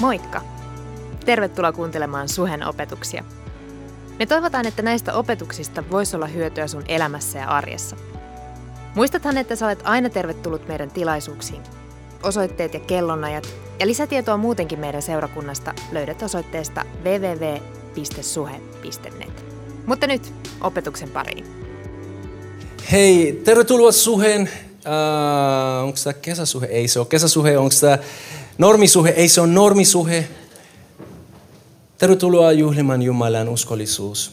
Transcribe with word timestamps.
Moikka! 0.00 0.42
Tervetuloa 1.24 1.72
kuuntelemaan 1.72 2.28
Suhen 2.28 2.66
opetuksia. 2.66 3.24
Me 4.18 4.26
toivotaan, 4.26 4.66
että 4.66 4.82
näistä 4.82 5.14
opetuksista 5.14 5.84
voisi 5.90 6.16
olla 6.16 6.26
hyötyä 6.26 6.66
sun 6.66 6.84
elämässä 6.88 7.38
ja 7.38 7.48
arjessa. 7.48 7.96
Muistathan, 8.94 9.38
että 9.38 9.56
sä 9.56 9.66
olet 9.66 9.80
aina 9.84 10.10
tervetullut 10.10 10.68
meidän 10.68 10.90
tilaisuuksiin. 10.90 11.62
Osoitteet 12.22 12.74
ja 12.74 12.80
kellonajat 12.80 13.48
ja 13.80 13.86
lisätietoa 13.86 14.36
muutenkin 14.36 14.80
meidän 14.80 15.02
seurakunnasta 15.02 15.74
löydät 15.92 16.22
osoitteesta 16.22 16.84
www.suhe.net. 17.04 18.24
Mutta 19.86 20.06
nyt 20.06 20.34
opetuksen 20.60 21.08
pariin. 21.08 21.46
Hei, 22.92 23.40
tervetuloa 23.44 23.92
Suheen. 23.92 24.42
Uh, 24.42 24.48
onko 25.84 25.98
tämä 26.04 26.14
kesäsuhe? 26.14 26.66
Ei 26.66 26.88
se 26.88 26.98
ole 26.98 27.06
kesäsuhe. 27.06 27.58
Onko 27.58 27.74
tämä 27.80 27.98
normisuhe? 28.58 29.10
Ei 29.10 29.28
se 29.28 29.40
ole 29.40 29.48
normisuhe. 29.48 30.28
Tervetuloa 31.98 32.52
juhlimaan 32.52 33.02
Jumalan 33.02 33.48
uskollisuus. 33.48 34.32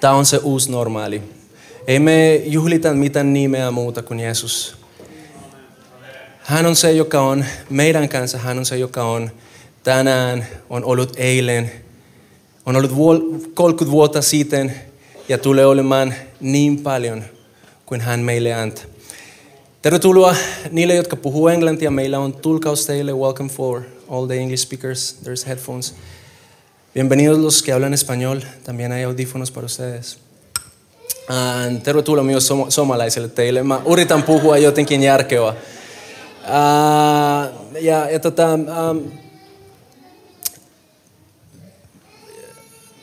Tämä 0.00 0.14
on 0.14 0.26
se 0.26 0.36
uusi 0.36 0.70
normaali. 0.70 1.22
Ei 1.86 1.98
me 1.98 2.34
juhlita 2.36 2.94
mitään 2.94 3.32
nimeä 3.32 3.70
muuta 3.70 4.02
kuin 4.02 4.20
Jeesus. 4.20 4.76
Hän 6.38 6.66
on 6.66 6.76
se, 6.76 6.92
joka 6.92 7.20
on 7.20 7.44
meidän 7.70 8.08
kanssa. 8.08 8.38
Hän 8.38 8.58
on 8.58 8.66
se, 8.66 8.76
joka 8.76 9.04
on 9.04 9.30
tänään, 9.84 10.46
on 10.70 10.84
ollut 10.84 11.12
eilen, 11.16 11.72
on 12.66 12.76
ollut 12.76 12.92
30 13.54 13.92
vuotta 13.92 14.22
sitten 14.22 14.74
ja 15.28 15.38
tulee 15.38 15.66
olemaan 15.66 16.14
niin 16.40 16.78
paljon 16.78 17.24
kuin 17.86 18.00
hän 18.00 18.20
meille 18.20 18.54
antaa. 18.54 18.84
Tervetuloa 19.82 20.34
niille, 20.70 20.94
jotka 20.94 21.16
puhuu 21.16 21.48
englantia. 21.48 21.90
Meillä 21.90 22.18
on 22.18 22.32
tulkaus 22.32 22.86
teille. 22.86 23.12
Welcome 23.12 23.48
for 23.50 23.82
all 24.08 24.26
the 24.26 24.36
English 24.36 24.62
speakers. 24.62 25.16
There's 25.24 25.46
headphones. 25.46 25.94
Bienvenidos 26.94 27.38
los 27.38 27.62
que 27.62 27.72
hablan 27.72 27.94
español. 27.94 28.40
También 28.64 28.92
hay 28.92 29.02
audífonos 29.04 29.50
para 29.50 29.66
ustedes. 29.66 30.18
Uh, 31.30 31.80
tervetuloa 31.82 32.24
myös 32.24 32.48
som- 32.48 32.70
teille. 33.34 33.62
Mä 33.62 33.80
yritän 33.92 34.22
puhua 34.22 34.58
jotenkin 34.58 35.02
järkeä. 35.02 35.42
Uh, 35.42 35.54
ja, 37.80 38.10
ja 38.10 38.20
tota, 38.20 38.54
um, 38.54 39.10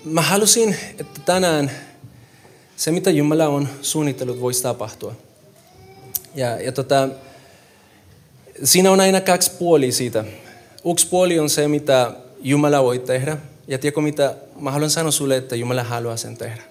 mä 0.04 0.22
halusin, 0.22 0.76
että 1.00 1.22
tänään 1.26 1.72
se, 2.76 2.92
mitä 2.92 3.10
Jumala 3.12 3.48
on 3.48 3.70
suunnitellut, 3.82 4.42
voisi 4.42 4.64
tapahtua. 4.64 5.16
Ja, 6.36 6.62
ja 6.62 6.72
tota, 6.72 7.10
siinä 8.64 8.92
on 8.92 9.00
aina 9.00 9.22
kaksi 9.22 9.52
puolia 9.60 9.92
siitä. 9.92 10.26
Yksi 10.92 11.08
puoli 11.08 11.40
on 11.40 11.50
se, 11.50 11.68
mitä 11.68 12.12
Jumala 12.42 12.84
voi 12.84 13.00
tehdä. 13.00 13.38
Ja 13.68 13.78
tiedätkö 13.78 14.02
mitä? 14.02 14.36
Mä 14.60 14.72
haluan 14.72 14.90
sanoa 14.90 15.12
sulle, 15.12 15.38
että 15.38 15.56
Jumala 15.56 15.84
haluaa 15.84 16.18
sen 16.18 16.38
tehdä. 16.38 16.62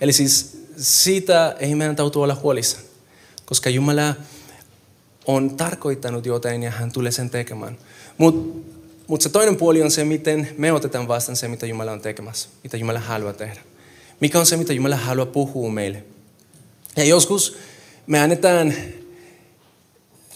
Eli 0.00 0.12
siis 0.12 0.62
siitä 0.76 1.56
ei 1.58 1.74
meidän 1.74 1.96
tautu 1.96 2.22
olla 2.22 2.34
huolissa. 2.34 2.78
Koska 3.46 3.70
Jumala 3.70 4.14
on 5.26 5.56
tarkoittanut 5.56 6.26
jotain 6.26 6.62
ja 6.62 6.70
hän 6.70 6.92
tulee 6.92 7.12
sen 7.12 7.30
tekemään. 7.30 7.78
Mutta 8.18 8.58
mut 9.06 9.22
se 9.22 9.28
toinen 9.28 9.56
puoli 9.56 9.82
on 9.82 9.90
se, 9.90 10.04
miten 10.04 10.48
me 10.58 10.72
otetaan 10.72 11.08
vastaan 11.08 11.36
se, 11.36 11.48
mitä 11.48 11.66
Jumala 11.66 11.92
on 11.92 12.00
tekemässä. 12.00 12.48
Mitä 12.62 12.76
Jumala 12.76 13.00
haluaa 13.00 13.32
tehdä. 13.32 13.60
Mikä 14.20 14.38
on 14.38 14.46
se, 14.46 14.56
mitä 14.56 14.72
Jumala 14.72 14.96
haluaa 14.96 15.26
puhua 15.26 15.70
meille. 15.70 16.04
Ja 16.96 17.04
joskus 17.04 17.56
me 18.06 18.20
annetaan 18.20 18.74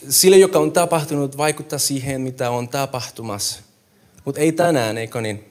sille, 0.09 0.37
joka 0.37 0.59
on 0.59 0.73
tapahtunut, 0.73 1.37
vaikuttaa 1.37 1.79
siihen, 1.79 2.21
mitä 2.21 2.51
on 2.51 2.69
tapahtumassa. 2.69 3.61
Mutta 4.25 4.41
ei 4.41 4.53
tänään, 4.53 4.99
eikö 4.99 5.21
niin? 5.21 5.45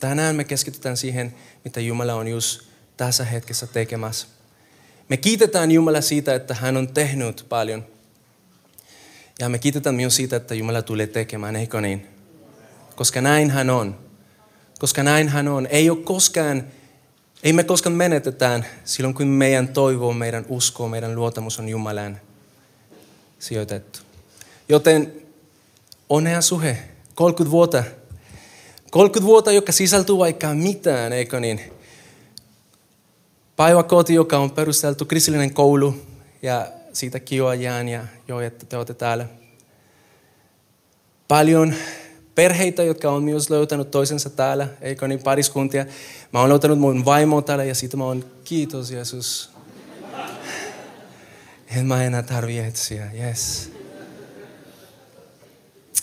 Tänään 0.00 0.36
me 0.36 0.44
keskitytään 0.44 0.96
siihen, 0.96 1.34
mitä 1.64 1.80
Jumala 1.80 2.14
on 2.14 2.28
just 2.28 2.62
tässä 2.96 3.24
hetkessä 3.24 3.66
tekemässä. 3.66 4.26
Me 5.08 5.16
kiitetään 5.16 5.70
Jumala 5.70 6.00
siitä, 6.00 6.34
että 6.34 6.54
hän 6.54 6.76
on 6.76 6.88
tehnyt 6.88 7.46
paljon. 7.48 7.86
Ja 9.38 9.48
me 9.48 9.58
kiitetään 9.58 9.94
myös 9.94 10.16
siitä, 10.16 10.36
että 10.36 10.54
Jumala 10.54 10.82
tulee 10.82 11.06
tekemään, 11.06 11.56
eikö 11.56 11.80
niin? 11.80 12.06
Koska 12.96 13.20
näin 13.20 13.50
hän 13.50 13.70
on. 13.70 13.98
Koska 14.78 15.02
näin 15.02 15.28
hän 15.28 15.48
on. 15.48 15.66
Ei 15.66 15.90
ole 15.90 15.98
koskaan 15.98 16.64
ei 17.42 17.52
me 17.52 17.64
koskaan 17.64 17.96
menetetään 17.96 18.66
silloin, 18.84 19.14
kun 19.14 19.26
meidän 19.26 19.68
toivo, 19.68 20.12
meidän 20.12 20.46
usko, 20.48 20.88
meidän 20.88 21.14
luotamus 21.14 21.58
on 21.58 21.68
Jumalan 21.68 22.20
sijoitettu. 23.38 23.98
Joten 24.68 25.12
onnea 26.08 26.40
suhe, 26.40 26.78
30 27.14 27.50
vuotta. 27.50 27.84
30 28.90 29.26
vuotta, 29.26 29.52
joka 29.52 29.72
sisältyy 29.72 30.18
vaikka 30.18 30.54
mitään, 30.54 31.12
eikö 31.12 31.40
niin? 31.40 31.60
Päiväkoti, 33.56 34.14
joka 34.14 34.38
on 34.38 34.50
perusteltu 34.50 35.04
kristillinen 35.04 35.54
koulu 35.54 35.94
ja 36.42 36.66
siitä 36.92 37.20
kioajaan 37.20 37.88
ja 37.88 38.04
jo, 38.28 38.40
että 38.40 38.66
te 38.66 38.76
olette 38.76 38.94
täällä. 38.94 39.26
Paljon 41.28 41.74
perheitä, 42.34 42.82
jotka 42.82 43.10
on 43.10 43.22
myös 43.22 43.50
löytänyt 43.50 43.90
toisensa 43.90 44.30
täällä, 44.30 44.68
eikö 44.80 45.08
niin 45.08 45.22
pariskuntia. 45.22 45.86
Mä 46.32 46.40
oon 46.40 46.48
löytänyt 46.48 46.78
mun 46.78 47.04
vaimo 47.04 47.42
täällä 47.42 47.64
ja 47.64 47.74
siitä 47.74 47.96
mä 47.96 48.04
oon 48.04 48.24
kiitos 48.44 48.90
Jeesus. 48.90 49.50
En 51.76 51.86
mä 51.86 52.04
enää 52.04 52.22
tarvi 52.22 52.58
etsiä, 52.58 53.10
yes. 53.12 53.72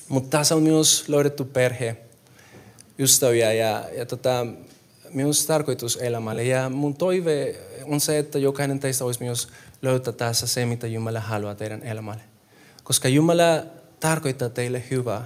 Mutta 0.07 0.37
tässä 0.37 0.55
on 0.55 0.63
myös 0.63 1.09
löydetty 1.09 1.43
perhe, 1.43 1.97
ystäviä 2.99 3.53
ja, 3.53 3.83
ja 3.97 4.05
tota, 4.05 4.45
myös 5.13 5.45
tarkoitus 5.45 5.97
elämälle. 6.01 6.43
Ja 6.43 6.69
mun 6.69 6.95
toive 6.95 7.55
on 7.85 7.99
se, 7.99 8.17
että 8.17 8.39
jokainen 8.39 8.79
teistä 8.79 9.05
olisi 9.05 9.23
myös 9.23 9.47
löytää 9.81 10.13
tässä 10.13 10.47
se, 10.47 10.65
mitä 10.65 10.87
Jumala 10.87 11.19
haluaa 11.19 11.55
teidän 11.55 11.83
elämälle. 11.83 12.21
Koska 12.83 13.07
Jumala 13.07 13.63
tarkoittaa 13.99 14.49
teille 14.49 14.83
hyvää. 14.91 15.23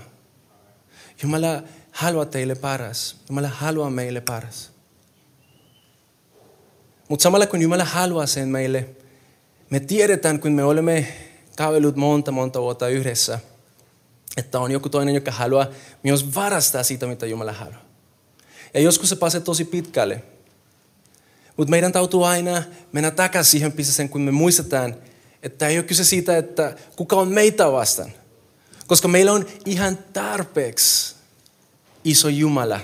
Jumala 1.24 1.64
haluaa 1.92 2.26
teille 2.26 2.56
paras. 2.56 3.16
Jumala 3.30 3.48
haluaa 3.48 3.90
meille 3.90 4.22
paras. 4.22 4.72
Mutta 7.10 7.24
samalla 7.24 7.46
kun 7.46 7.62
Jumala 7.62 7.86
haluaa 7.86 8.28
sen 8.28 8.48
meille, 8.48 8.90
me 9.70 9.80
tiedetään, 9.80 10.40
kun 10.40 10.52
me 10.52 10.64
olemme 10.64 11.08
kävellyt 11.56 11.96
monta, 11.96 12.32
monta 12.32 12.62
vuotta 12.62 12.88
yhdessä, 12.88 13.40
että 14.38 14.60
on 14.60 14.72
joku 14.72 14.90
toinen, 14.90 15.16
joka 15.16 15.32
haluaa 15.32 15.68
myös 16.04 16.36
varastaa 16.36 16.84
siitä, 16.84 17.08
mitä 17.08 17.26
Jumala 17.26 17.52
haluaa. 17.52 17.82
Ja 18.74 18.80
joskus 18.80 19.10
se 19.10 19.16
pääsee 19.16 19.42
tosi 19.42 19.66
pitkälle. 19.66 20.24
Mutta 21.58 21.72
meidän 21.72 21.92
täytyy 21.92 22.28
aina 22.28 22.64
mennä 22.92 23.12
takaisin 23.12 23.52
siihen 23.52 23.72
pisteeseen, 23.72 24.10
kun 24.10 24.22
me 24.22 24.32
muistetaan, 24.32 24.96
että 25.44 25.68
ei 25.68 25.78
ole 25.78 25.84
kyse 25.84 26.04
siitä, 26.04 26.38
että 26.38 26.76
kuka 26.96 27.16
on 27.16 27.28
meitä 27.28 27.72
vastaan. 27.72 28.12
Koska 28.92 29.08
meillä 29.08 29.32
on 29.32 29.46
ihan 29.66 29.98
tarpeeksi 30.14 31.16
iso 32.04 32.28
Jumala, 32.28 32.80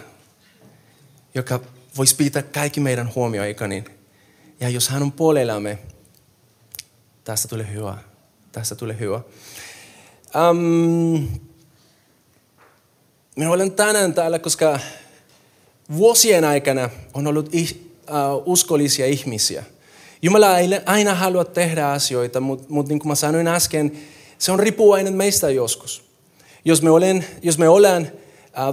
joka 1.36 1.60
voisi 1.98 2.16
pitää 2.16 2.42
kaikki 2.42 2.80
meidän 2.80 3.12
huomioon, 3.16 3.48
eikö 3.48 3.68
niin? 3.68 3.86
Ja 4.60 4.70
jos 4.70 4.90
hän 4.90 5.02
on 5.02 5.12
puolellamme, 5.12 5.78
tästä 7.24 7.48
tulee 7.48 7.68
hyvä. 7.74 7.98
Tästä 8.52 8.76
tulee 8.76 9.00
hyvä. 9.00 9.22
Um, 10.50 11.28
minä 13.36 13.52
olen 13.52 13.72
tänään 13.72 14.14
täällä, 14.14 14.40
koska 14.40 14.80
vuosien 15.96 16.44
aikana 16.44 16.90
on 17.14 17.28
ollut 17.28 17.50
uh, 17.54 18.44
uskollisia 18.46 19.06
ihmisiä. 19.06 19.64
Jumala 20.22 20.48
aina 20.86 21.16
halua 21.16 21.46
tehdä 21.46 21.88
asioita, 21.88 22.40
mutta 22.40 22.66
mut 22.70 22.88
niin 22.88 23.00
kuin 23.00 23.08
mä 23.08 23.16
sanoin 23.16 23.48
äsken, 23.48 23.92
se 24.40 24.52
on 24.52 24.60
riippuvainen 24.60 25.14
meistä 25.14 25.50
joskus. 25.50 26.04
Jos 26.66 26.82
me, 26.82 26.90
olen, 26.90 27.26
jos 27.42 27.58
me 27.58 27.70
ollaan 27.70 28.12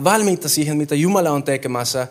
valmiita 0.04 0.48
siihen, 0.48 0.76
mitä 0.76 0.94
Jumala 0.94 1.30
on 1.30 1.42
tekemässä, 1.42 2.08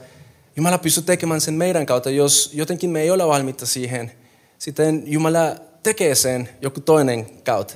Jumala 0.56 0.78
pystyy 0.78 1.04
tekemään 1.04 1.42
sen 1.42 1.54
meidän 1.54 1.86
kautta. 1.86 2.10
Jos 2.10 2.51
jotenkin 2.54 2.89
me 2.89 3.01
ei 3.01 3.12
ole 3.12 3.28
valmiita 3.28 3.66
siihen, 3.66 4.12
sitten 4.60 5.04
Jumala 5.06 5.56
tekee 5.83 6.16
sen 6.16 6.50
joku 6.62 6.80
toinen 6.80 7.25
kautta. 7.44 7.74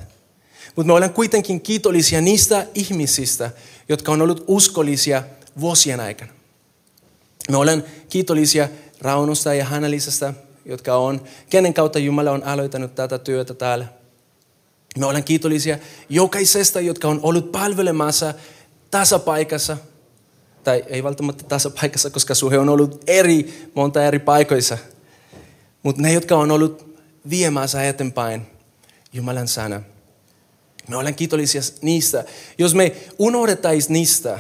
Mutta 0.76 0.88
me 0.88 0.94
olemme 0.94 1.14
kuitenkin 1.14 1.62
kiitollisia 1.62 2.22
niistä 2.22 2.68
ihmisistä, 2.76 3.52
jotka 3.90 4.12
on 4.12 4.22
ollut 4.22 4.44
uskollisia 4.48 5.24
vuosien 5.60 6.00
aikana. 6.00 6.32
Me 7.50 7.58
olemme 7.58 7.84
kiitollisia 8.10 8.70
Raunosta 9.02 9.54
ja 9.54 9.66
Hannalisesta, 9.66 10.34
jotka 10.66 10.96
on, 10.96 11.22
kenen 11.50 11.74
kautta 11.74 12.00
Jumala 12.00 12.32
on 12.32 12.44
aloittanut 12.44 12.96
tätä 12.96 13.20
työtä 13.20 13.54
täällä. 13.54 13.86
Me 14.98 15.06
olemme 15.06 15.22
kiitollisia 15.22 15.78
jokaisesta, 16.10 16.82
jotka 16.82 17.08
on 17.08 17.20
ollut 17.24 17.52
palvelemassa 17.52 18.34
tässä 18.92 19.20
paikassa. 19.20 19.78
Tai 20.64 20.84
ei 20.88 21.04
välttämättä 21.04 21.44
tässä 21.44 21.70
paikassa, 21.70 22.10
koska 22.10 22.36
suhe 22.36 22.60
on 22.60 22.70
ollut 22.70 23.04
eri, 23.08 23.70
monta 23.76 24.06
eri 24.06 24.20
paikoissa. 24.20 24.78
Mutta 25.84 26.02
ne, 26.02 26.14
jotka 26.14 26.38
on 26.38 26.52
ollut 26.52 27.00
viemässä 27.30 27.88
eteenpäin 27.88 28.48
Jumalan 29.14 29.48
sana. 29.48 29.82
Me 30.88 30.96
olemme 30.96 31.14
kiitollisia 31.14 31.62
niistä. 31.82 32.26
Jos 32.58 32.76
me 32.76 32.96
unohdettaisiin 33.20 33.94
niistä, 33.94 34.40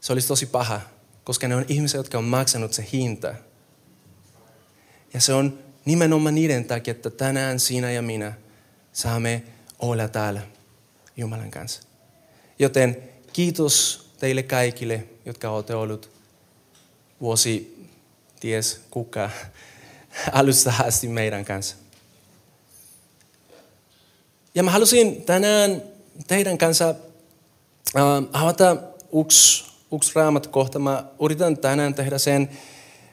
se 0.00 0.12
olisi 0.12 0.28
tosi 0.28 0.46
paha, 0.46 0.80
koska 1.24 1.48
ne 1.48 1.56
on 1.56 1.64
ihmisiä, 1.68 1.98
jotka 1.98 2.18
on 2.18 2.24
maksanut 2.24 2.72
se 2.72 2.86
hinta. 2.92 3.34
Ja 5.14 5.20
se 5.20 5.34
on 5.34 5.58
nimenomaan 5.84 6.34
niiden 6.34 6.64
takia, 6.64 6.90
että 6.92 7.10
tänään 7.10 7.60
sinä 7.60 7.90
ja 7.90 8.02
minä 8.02 8.32
saamme 8.92 9.42
olla 9.78 10.08
täällä 10.08 10.42
Jumalan 11.16 11.50
kanssa. 11.50 11.82
Joten 12.58 12.96
kiitos 13.32 14.04
teille 14.18 14.42
kaikille, 14.42 15.04
jotka 15.24 15.50
olette 15.50 15.74
ollut 15.74 16.10
vuosi 17.20 17.86
ties 18.40 18.80
kuka 18.90 19.30
alusta 20.32 20.74
asti 20.84 21.08
meidän 21.08 21.44
kanssa. 21.44 21.76
Ja 24.54 24.62
mä 24.62 24.70
halusin 24.70 25.22
tänään 25.22 25.82
teidän 26.26 26.58
kanssa 26.58 26.88
äh, 27.96 28.04
avata 28.32 28.76
yksi, 29.20 29.64
yksi 29.92 30.12
kohta. 30.50 30.78
Mä 30.78 31.04
yritän 31.20 31.58
tänään 31.58 31.94
tehdä 31.94 32.18
sen, 32.18 32.50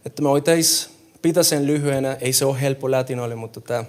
että 0.06 0.22
me 0.22 0.30
voitais 0.30 0.91
pitää 1.22 1.44
sen 1.44 1.68
lyhyenä. 1.68 2.14
Ei 2.14 2.34
se 2.34 2.46
ole 2.46 2.62
helppo 2.62 2.92
latinoille, 2.92 3.36
mutta 3.36 3.62
tota, 3.62 3.86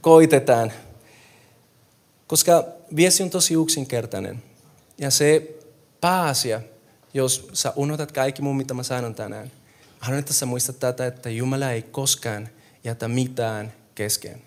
koitetaan. 0.00 0.72
Koska 2.26 2.64
viesti 2.96 3.22
on 3.22 3.30
tosi 3.30 3.54
yksinkertainen. 3.54 4.42
Ja 4.98 5.10
se 5.10 5.56
pääasia, 6.00 6.60
jos 7.14 7.48
sä 7.52 7.72
unohtat 7.76 8.12
kaikki 8.12 8.42
muun, 8.42 8.56
mitä 8.56 8.74
mä 8.74 8.82
sanon 8.82 9.14
tänään. 9.14 9.50
Haluan, 9.98 10.18
että 10.18 10.32
sä 10.32 10.46
muistat 10.46 10.78
tätä, 10.78 11.06
että 11.06 11.30
Jumala 11.30 11.70
ei 11.70 11.82
koskaan 11.82 12.48
jätä 12.84 13.08
mitään 13.08 13.72
kesken. 13.94 14.42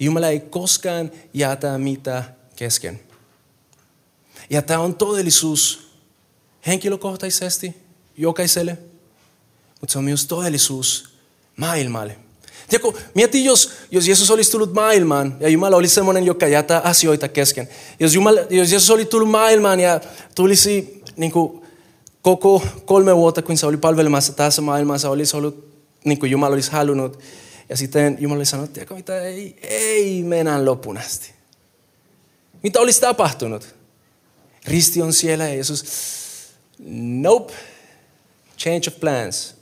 Jumala 0.00 0.28
ei 0.28 0.40
koskaan 0.40 1.12
jätä 1.34 1.78
mitään 1.78 2.24
kesken. 2.56 3.00
Ja 4.50 4.62
tämä 4.62 4.80
on 4.80 4.94
todellisuus 4.94 5.90
henkilökohtaisesti 6.66 7.76
jokaiselle, 8.16 8.78
mutta 9.84 9.92
se 9.92 9.98
on 9.98 10.04
myös 10.04 10.26
todellisuus 10.26 11.08
maailmalle. 11.56 12.16
Tiedätkö, 12.68 13.00
mieti, 13.14 13.44
jos, 13.44 13.70
jos 13.90 14.06
Jeesus 14.06 14.30
olisi 14.30 14.50
tullut 14.50 14.72
maailmaan 14.72 15.36
ja 15.40 15.48
Jumala 15.48 15.76
olisi 15.76 15.94
sellainen, 15.94 16.26
joka 16.26 16.46
jättää 16.46 16.80
asioita 16.80 17.28
kesken. 17.28 17.68
Jos, 18.00 18.14
Jumala, 18.14 18.40
jos 18.50 18.70
Jeesus 18.70 18.90
oli 18.90 19.04
tullut 19.04 19.30
maailmaan 19.30 19.80
ja 19.80 20.00
tulisi 20.34 21.02
niin 21.16 21.32
kuin, 21.32 21.62
koko 22.22 22.62
kolme 22.84 23.16
vuotta, 23.16 23.42
kun 23.42 23.56
se 23.56 23.66
oli 23.66 23.76
palvelemassa 23.76 24.32
tässä 24.32 24.62
maailmassa, 24.62 25.10
olisi 25.10 25.36
ollut 25.36 25.68
niin 26.04 26.18
kuin 26.18 26.30
Jumala 26.30 26.54
olisi 26.54 26.72
halunnut. 26.72 27.18
Ja 27.68 27.76
sitten 27.76 28.16
Jumala 28.20 28.38
oli 28.38 28.46
sanonut, 28.46 28.78
että 28.78 28.94
mitä, 28.94 29.20
ei, 29.20 29.56
ei 29.62 30.22
mennä 30.22 30.64
lopun 30.64 30.98
asti. 30.98 31.32
Mitä 32.62 32.80
olisi 32.80 33.00
tapahtunut? 33.00 33.74
Risti 34.66 35.02
on 35.02 35.12
siellä 35.12 35.48
ja 35.48 35.54
Jeesus, 35.54 35.84
nope, 37.20 37.52
change 38.58 38.88
of 38.88 39.00
plans. 39.00 39.53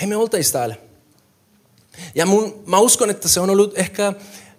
Hei, 0.00 0.06
me 0.06 0.16
oltaisi 0.16 0.52
täällä. 0.52 0.76
Ja 2.14 2.26
mun, 2.26 2.62
mä 2.66 2.78
uskon, 2.78 3.10
että 3.10 3.28
se 3.28 3.40
on 3.40 3.50
ollut 3.50 3.78
ehkä 3.78 4.12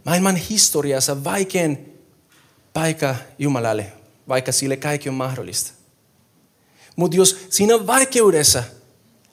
maailman 0.06 0.36
historiassa 0.36 1.24
vaikein 1.24 2.00
paikka 2.74 3.16
Jumalalle, 3.40 3.94
vaikka 4.28 4.52
sille 4.52 4.78
kaikki 4.78 5.10
on 5.10 5.16
mahdollista. 5.16 5.72
Mutta 6.96 7.18
jos 7.18 7.38
siinä 7.50 7.88
vaikeudessa 7.88 8.64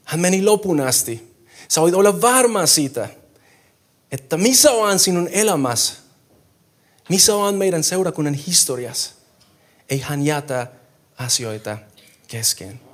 hän 0.05 0.21
meni 0.21 0.45
lopun 0.45 0.81
asti, 0.81 1.37
sä 1.69 1.81
voit 1.81 1.95
olla 1.95 2.21
varma 2.21 2.67
siitä, 2.67 3.09
että 4.13 4.37
missä 4.37 4.73
on 4.73 4.99
sinun 4.99 5.29
elämässä, 5.33 5.95
missä 7.09 7.37
on 7.37 7.55
meidän 7.55 7.85
seurakunnan 7.85 8.35
historiassa, 8.35 9.13
ei 9.91 10.01
hän 10.01 10.25
jätä 10.25 10.67
asioita 11.19 11.79
kesken. 12.29 12.88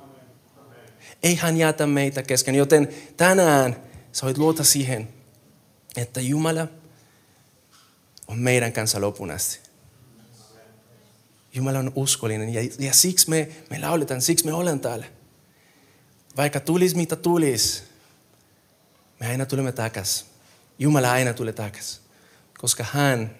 Ei 1.25 1.35
hän 1.35 1.57
jätä 1.57 1.87
meitä 1.87 2.23
kesken. 2.23 2.55
Joten 2.55 2.87
tänään 3.17 3.75
sä 4.11 4.25
voit 4.25 4.37
luota 4.37 4.63
siihen, 4.63 5.07
että 5.97 6.21
Jumala 6.21 6.67
on 8.27 8.39
meidän 8.39 8.73
kanssa 8.73 9.01
lopun 9.01 9.31
asti. 9.31 9.59
Jumala 11.53 11.79
on 11.79 11.91
uskollinen 11.95 12.53
ja, 12.53 12.61
ja 12.79 12.93
siksi 12.93 13.29
me, 13.29 13.49
me 13.69 13.79
lauletaan, 13.79 14.21
siksi 14.21 14.45
me 14.45 14.53
olemme 14.53 14.79
täällä. 14.79 15.05
Vaikka 16.37 16.59
tulis 16.59 16.95
mitä 16.95 17.15
tulis, 17.15 17.83
me 19.19 19.27
aina 19.27 19.45
tulemme 19.45 19.71
takaisin. 19.71 20.27
Jumala 20.79 21.11
aina 21.11 21.33
tulee 21.33 21.53
takaisin, 21.53 22.01
koska 22.57 22.85
hän 22.91 23.35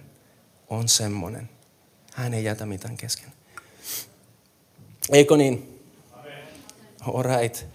on 0.70 0.90
semmoinen. 0.90 1.50
Hän 2.14 2.34
ei 2.34 2.44
jätä 2.44 2.66
mitään 2.66 2.98
kesken. 2.98 3.32
Eikö 5.12 5.38
niin? 5.38 5.82
All 7.02 7.24
right. 7.24 7.75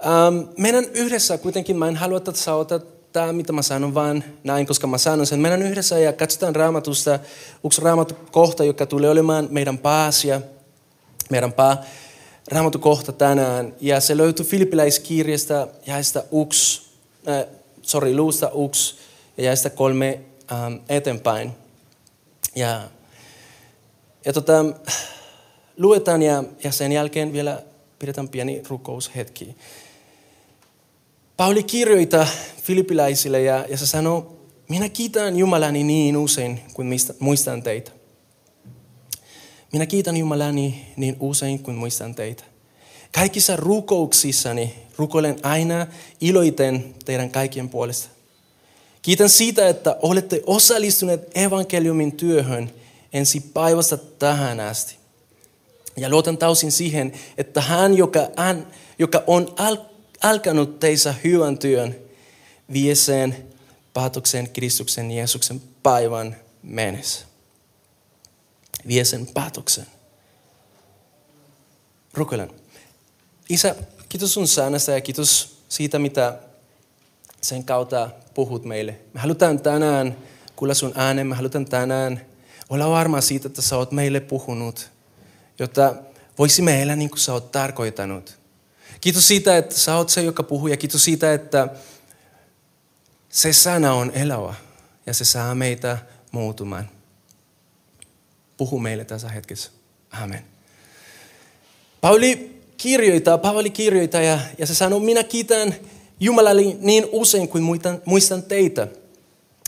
Um, 0.00 0.48
meidän 0.56 0.84
yhdessä 0.84 1.38
kuitenkin, 1.38 1.76
mä 1.76 1.88
en 1.88 1.96
halua, 1.96 2.16
että 2.16 2.32
sä 2.32 2.54
otat 2.54 3.12
tämä, 3.12 3.32
mitä 3.32 3.52
mä 3.52 3.62
sanon, 3.62 3.94
vaan 3.94 4.24
näin, 4.44 4.66
koska 4.66 4.86
mä 4.86 4.98
sanon 4.98 5.26
sen. 5.26 5.40
Meidän 5.40 5.62
yhdessä 5.62 5.98
ja 5.98 6.12
katsotaan 6.12 6.56
raamatusta 6.56 7.18
yksi 7.64 7.80
kohta, 8.30 8.64
joka 8.64 8.86
tulee 8.86 9.10
olemaan 9.10 9.48
meidän 9.50 9.78
pääasia, 9.78 10.40
meidän 11.30 11.52
pää, 11.52 11.84
kohta 12.80 13.12
tänään. 13.12 13.74
Ja 13.80 14.00
se 14.00 14.16
löytyy 14.16 14.46
Filippiläiskirjasta 14.46 15.68
jäistä 15.86 16.24
yksi, 16.42 16.82
äh, 17.28 17.46
sorry, 17.82 18.16
luusta 18.16 18.50
yksi 18.66 18.94
ja 19.36 19.44
jäistä 19.44 19.70
kolme 19.70 20.20
ähm, 20.52 20.74
eteenpäin. 20.88 21.52
Ja, 22.56 22.82
ja 24.24 24.32
tota, 24.32 24.64
luetaan 25.76 26.22
ja, 26.22 26.44
ja 26.64 26.72
sen 26.72 26.92
jälkeen 26.92 27.32
vielä 27.32 27.62
pidetään 27.98 28.28
pieni 28.28 28.62
rukoushetki. 28.68 29.56
Pauli 31.40 31.62
kirjoita 31.62 32.26
filippiläisille 32.62 33.42
ja, 33.42 33.66
ja 33.68 33.76
se 33.76 33.86
sanoo, 33.86 34.36
minä 34.68 34.88
kiitän 34.88 35.36
Jumalani 35.36 35.82
niin 35.82 36.16
usein 36.16 36.60
kuin 36.74 36.88
muistan 37.18 37.62
teitä. 37.62 37.90
Minä 39.72 39.86
kiitän 39.86 40.16
Jumalani 40.16 40.86
niin 40.96 41.16
usein 41.20 41.58
kuin 41.58 41.76
muistan 41.76 42.14
teitä. 42.14 42.44
Kaikissa 43.14 43.56
rukouksissani 43.56 44.74
rukoilen 44.96 45.36
aina 45.42 45.86
iloiten 46.20 46.94
teidän 47.04 47.30
kaikkien 47.30 47.68
puolesta. 47.68 48.08
Kiitän 49.02 49.28
siitä, 49.28 49.68
että 49.68 49.96
olette 50.02 50.42
osallistuneet 50.46 51.36
evankeliumin 51.36 52.12
työhön 52.12 52.70
ensi 53.12 53.40
päivästä 53.40 53.96
tähän 53.96 54.60
asti. 54.60 54.96
Ja 55.96 56.08
luotan 56.08 56.38
täysin 56.38 56.72
siihen, 56.72 57.12
että 57.38 57.60
hän, 57.60 57.96
joka, 57.96 58.28
hän, 58.36 58.66
joka 58.98 59.22
on 59.26 59.54
al, 59.56 59.76
alkanut 60.22 60.80
teissä 60.80 61.14
hyvän 61.24 61.58
työn, 61.58 61.96
vie 62.72 62.94
sen 62.94 63.46
päätöksen 63.94 64.50
Kristuksen 64.50 65.10
Jeesuksen 65.10 65.62
päivän 65.82 66.36
mennessä. 66.62 67.26
Vie 68.88 69.04
sen 69.04 69.26
päätöksen. 69.26 69.86
Rukoilen. 72.14 72.50
Isä, 73.48 73.74
kiitos 74.08 74.34
sun 74.34 74.48
säännöstä 74.48 74.92
ja 74.92 75.00
kiitos 75.00 75.58
siitä, 75.68 75.98
mitä 75.98 76.38
sen 77.40 77.64
kautta 77.64 78.10
puhut 78.34 78.64
meille. 78.64 79.00
Me 79.12 79.20
halutaan 79.20 79.60
tänään 79.60 80.16
kuulla 80.56 80.74
sun 80.74 80.92
äänen, 80.94 81.26
me 81.26 81.34
halutaan 81.34 81.64
tänään 81.64 82.26
olla 82.70 82.90
varma 82.90 83.20
siitä, 83.20 83.48
että 83.48 83.62
sä 83.62 83.76
oot 83.76 83.92
meille 83.92 84.20
puhunut, 84.20 84.90
jotta 85.58 85.94
voisimme 86.38 86.82
elää 86.82 86.96
niin 86.96 87.10
kuin 87.10 87.20
sä 87.20 87.32
oot 87.32 87.52
tarkoittanut. 87.52 88.39
Kiitos 89.00 89.28
siitä, 89.28 89.56
että 89.56 89.74
sä 89.74 89.96
oot 89.96 90.08
se, 90.08 90.22
joka 90.22 90.42
puhuu 90.42 90.68
ja 90.68 90.76
kiitos 90.76 91.04
siitä, 91.04 91.34
että 91.34 91.68
se 93.28 93.52
sana 93.52 93.92
on 93.92 94.10
elävä 94.14 94.54
ja 95.06 95.14
se 95.14 95.24
saa 95.24 95.54
meitä 95.54 95.98
muutumaan. 96.32 96.90
Puhu 98.56 98.78
meille 98.78 99.04
tässä 99.04 99.28
hetkessä. 99.28 99.70
Amen. 100.10 100.44
Pauli 102.00 102.60
kirjoittaa, 102.76 103.38
Pauli 103.38 103.70
kirjoittaa 103.70 104.22
ja, 104.22 104.38
ja 104.58 104.66
se 104.66 104.74
sanoo, 104.74 105.00
minä 105.00 105.24
kiitän 105.24 105.74
Jumalalle 106.20 106.62
niin 106.78 107.06
usein 107.12 107.48
kuin 107.48 107.62
muistan, 107.62 108.02
muistan 108.04 108.42
teitä. 108.42 108.88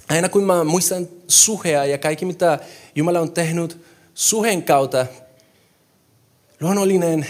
Aina 0.09 0.29
kun 0.29 0.45
mä 0.45 0.65
muistan 0.65 1.09
suhea 1.29 1.85
ja 1.85 1.99
kaikki 1.99 2.25
mitä 2.25 2.59
Jumala 2.95 3.21
on 3.21 3.33
tehnyt 3.33 3.85
suhen 4.15 4.63
kautta, 4.63 5.07
luonnollinen 6.61 7.27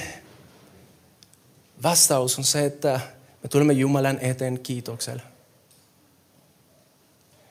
vastaus 1.83 2.39
on 2.39 2.45
se, 2.45 2.65
että 2.65 3.01
me 3.43 3.49
tulemme 3.49 3.73
Jumalan 3.73 4.19
eteen 4.21 4.61
kiitoksella. 4.61 5.23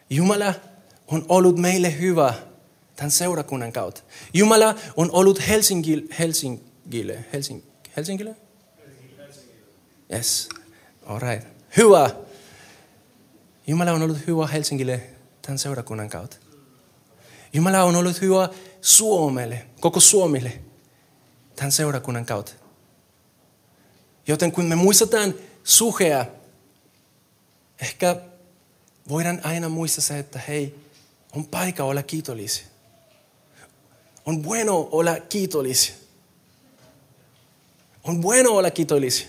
Jumala 0.09 0.53
on 1.07 1.25
ollut 1.29 1.57
meille 1.57 1.99
hyvä 1.99 2.33
tämän 2.95 3.11
seurakunnan 3.11 3.71
kautta. 3.71 4.01
Jumala 4.33 4.75
on 4.97 5.09
ollut 5.11 5.47
Helsingille, 5.47 6.15
Helsingille, 6.19 7.25
Helsing, 7.33 7.61
Helsingille? 7.97 8.35
Yes, 10.13 10.49
all 11.05 11.19
right. 11.19 11.47
Hyvä. 11.77 12.09
Jumala 13.67 13.91
on 13.91 14.01
ollut 14.01 14.17
hyvä 14.27 14.47
Helsingille 14.47 15.01
tämän 15.41 15.59
seurakunnan 15.59 16.09
kautta. 16.09 16.37
Jumala 17.53 17.83
on 17.83 17.95
ollut 17.95 18.21
hyvä 18.21 18.49
Suomelle, 18.81 19.65
koko 19.79 19.99
Suomelle, 19.99 20.61
tämän 21.55 21.71
seurakunnan 21.71 22.25
kautta. 22.25 22.60
Joten 24.27 24.51
kun 24.51 24.65
me 24.65 24.75
muistetaan 24.75 25.33
suhea, 25.63 26.25
ehkä 27.81 28.21
voidaan 29.09 29.41
aina 29.43 29.69
muistaa 29.69 30.01
se, 30.01 30.19
että 30.19 30.39
hei, 30.47 30.75
on 31.35 31.45
paikka 31.45 31.83
olla 31.83 32.03
kiitollisia. 32.03 32.65
On 34.25 34.41
bueno 34.41 34.89
olla 34.91 35.19
kiitollisia. 35.19 35.95
On 38.03 38.21
bueno 38.21 38.51
olla 38.51 38.71
kiitollisia. 38.71 39.27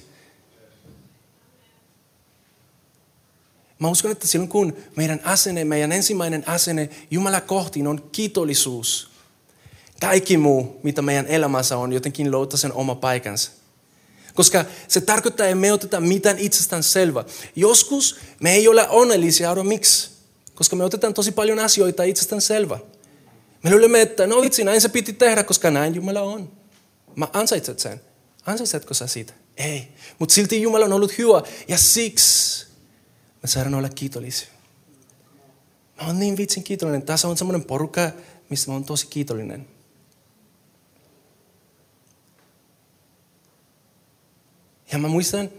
Mä 3.79 3.89
uskon, 3.89 4.11
että 4.11 4.27
silloin 4.27 4.49
kun 4.49 4.77
meidän 4.97 5.21
asenne, 5.25 5.65
meidän 5.65 5.93
ensimmäinen 5.93 6.49
asenne 6.49 6.91
Jumala 7.11 7.41
kohti 7.41 7.87
on 7.87 8.09
kiitollisuus, 8.13 9.11
kaikki 10.01 10.37
muu, 10.37 10.81
mitä 10.83 11.03
meidän 11.03 11.27
elämässä 11.27 11.77
on, 11.77 11.93
jotenkin 11.93 12.31
löytää 12.31 12.57
sen 12.57 12.73
oma 12.73 12.95
paikansa. 12.95 13.51
Koska 14.35 14.65
se 14.89 15.01
tarkoittaa, 15.01 15.47
että 15.47 15.55
me 15.55 15.73
oteta 15.73 16.01
mitään 16.01 16.39
itsestään 16.39 16.83
selvä. 16.83 17.25
Joskus 17.57 18.17
me 18.41 18.53
ei 18.53 18.69
ole 18.69 18.89
onnellisia, 18.89 19.51
arvo 19.51 19.65
miksi? 19.65 20.11
Koska 20.55 20.77
me 20.77 20.85
otetaan 20.85 21.15
tosi 21.15 21.33
paljon 21.33 21.59
asioita 21.59 22.03
itsestään 22.03 22.43
selvä. 22.43 22.79
Me 23.63 23.71
luulemme, 23.71 24.01
että 24.01 24.27
no 24.27 24.41
vitsi, 24.41 24.65
näin 24.65 24.81
se 24.81 24.89
piti 24.89 25.13
tehdä, 25.13 25.45
koska 25.45 25.71
näin 25.71 25.95
Jumala 25.95 26.23
on. 26.23 26.53
Mä 27.17 27.29
ansaitset 27.33 27.79
sen. 27.79 28.01
Ansaitsetko 28.47 28.95
sä 28.95 29.07
siitä? 29.07 29.33
Ei. 29.57 29.89
Mutta 30.19 30.35
silti 30.35 30.63
Jumala 30.63 30.85
on 30.85 30.93
ollut 30.93 31.19
hyvä 31.19 31.43
ja 31.69 31.79
siksi 31.79 32.67
me 33.43 33.49
saadaan 33.49 33.75
olla 33.75 33.89
kiitollisia. 33.89 34.49
Mä 36.01 36.07
oon 36.07 36.19
niin 36.19 36.37
vitsin 36.37 36.63
kiitollinen. 36.63 37.03
Tässä 37.03 37.29
on 37.29 37.37
semmoinen 37.37 37.65
porukka, 37.65 38.11
mistä 38.49 38.71
mä 38.71 38.75
oon 38.75 38.85
tosi 38.85 39.07
kiitollinen. 39.07 39.67
Ja 44.93 44.99
mä 44.99 45.09
muistan, 45.09 45.51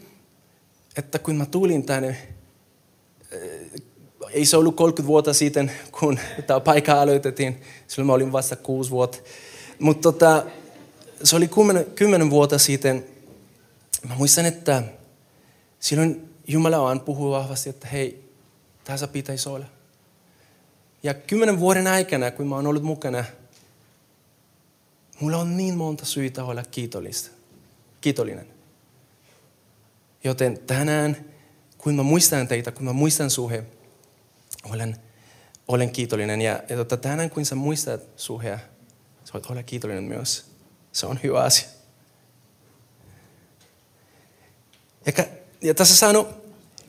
että 0.98 1.20
kun 1.20 1.36
mä 1.36 1.46
tulin 1.46 1.86
tänne, 1.86 2.18
eh, 3.32 3.82
ei 4.32 4.46
se 4.46 4.58
ollut 4.58 4.76
30 4.76 5.08
vuotta 5.08 5.34
sitten, 5.34 5.72
kun 6.00 6.20
tämä 6.48 6.60
paikka 6.60 7.02
aloitettiin. 7.02 7.62
Silloin 7.88 8.08
mä 8.08 8.14
olin 8.14 8.32
vasta 8.32 8.56
kuusi 8.56 8.92
vuotta. 8.92 9.18
Mutta 9.80 10.02
tota, 10.02 10.46
se 11.24 11.36
oli 11.36 11.48
kymmenen, 11.48 11.86
kymmenen 11.86 12.30
vuotta 12.30 12.58
sitten. 12.58 13.06
Mä 14.10 14.16
muistan, 14.16 14.46
että 14.46 14.84
silloin 15.80 16.30
Jumala 16.48 16.80
on 16.80 17.00
puhuu 17.00 17.32
vahvasti, 17.32 17.70
että 17.70 17.88
hei, 17.88 18.30
tässä 18.84 19.08
pitäisi 19.08 19.50
olla. 19.50 19.66
Ja 21.04 21.14
kymmenen 21.14 21.60
vuoden 21.60 21.88
aikana, 21.88 22.32
kun 22.32 22.48
mä 22.48 22.56
oon 22.56 22.68
ollut 22.68 22.84
mukana, 22.84 23.26
mulla 25.20 25.38
on 25.38 25.58
niin 25.58 25.76
monta 25.76 26.06
syytä 26.06 26.44
olla 26.44 26.64
kiitollista. 26.64 27.30
Kiitollinen. 28.02 28.53
Joten 30.24 30.60
tänään, 30.68 31.26
kun 31.78 31.96
mä 31.96 32.04
muistan 32.04 32.48
teitä, 32.48 32.72
kun 32.72 32.86
mä 32.86 32.94
muistan 32.94 33.30
suhe, 33.30 33.64
olen, 34.72 34.96
olen 35.68 35.90
kiitollinen. 35.90 36.42
Ja, 36.42 36.64
ja 36.70 36.76
tota, 36.76 36.98
tänään, 36.98 37.30
kun 37.30 37.46
sä 37.46 37.56
muistat 37.56 38.02
suhea, 38.16 38.60
sä 39.26 39.34
voit 39.34 39.46
olla 39.46 39.64
kiitollinen 39.64 40.04
myös. 40.04 40.46
Se 40.92 41.06
on 41.06 41.20
hyvä 41.24 41.44
asia. 41.44 41.68
Ja, 45.06 45.26
ja 45.62 45.74
tässä 45.74 45.96
sano, 45.96 46.28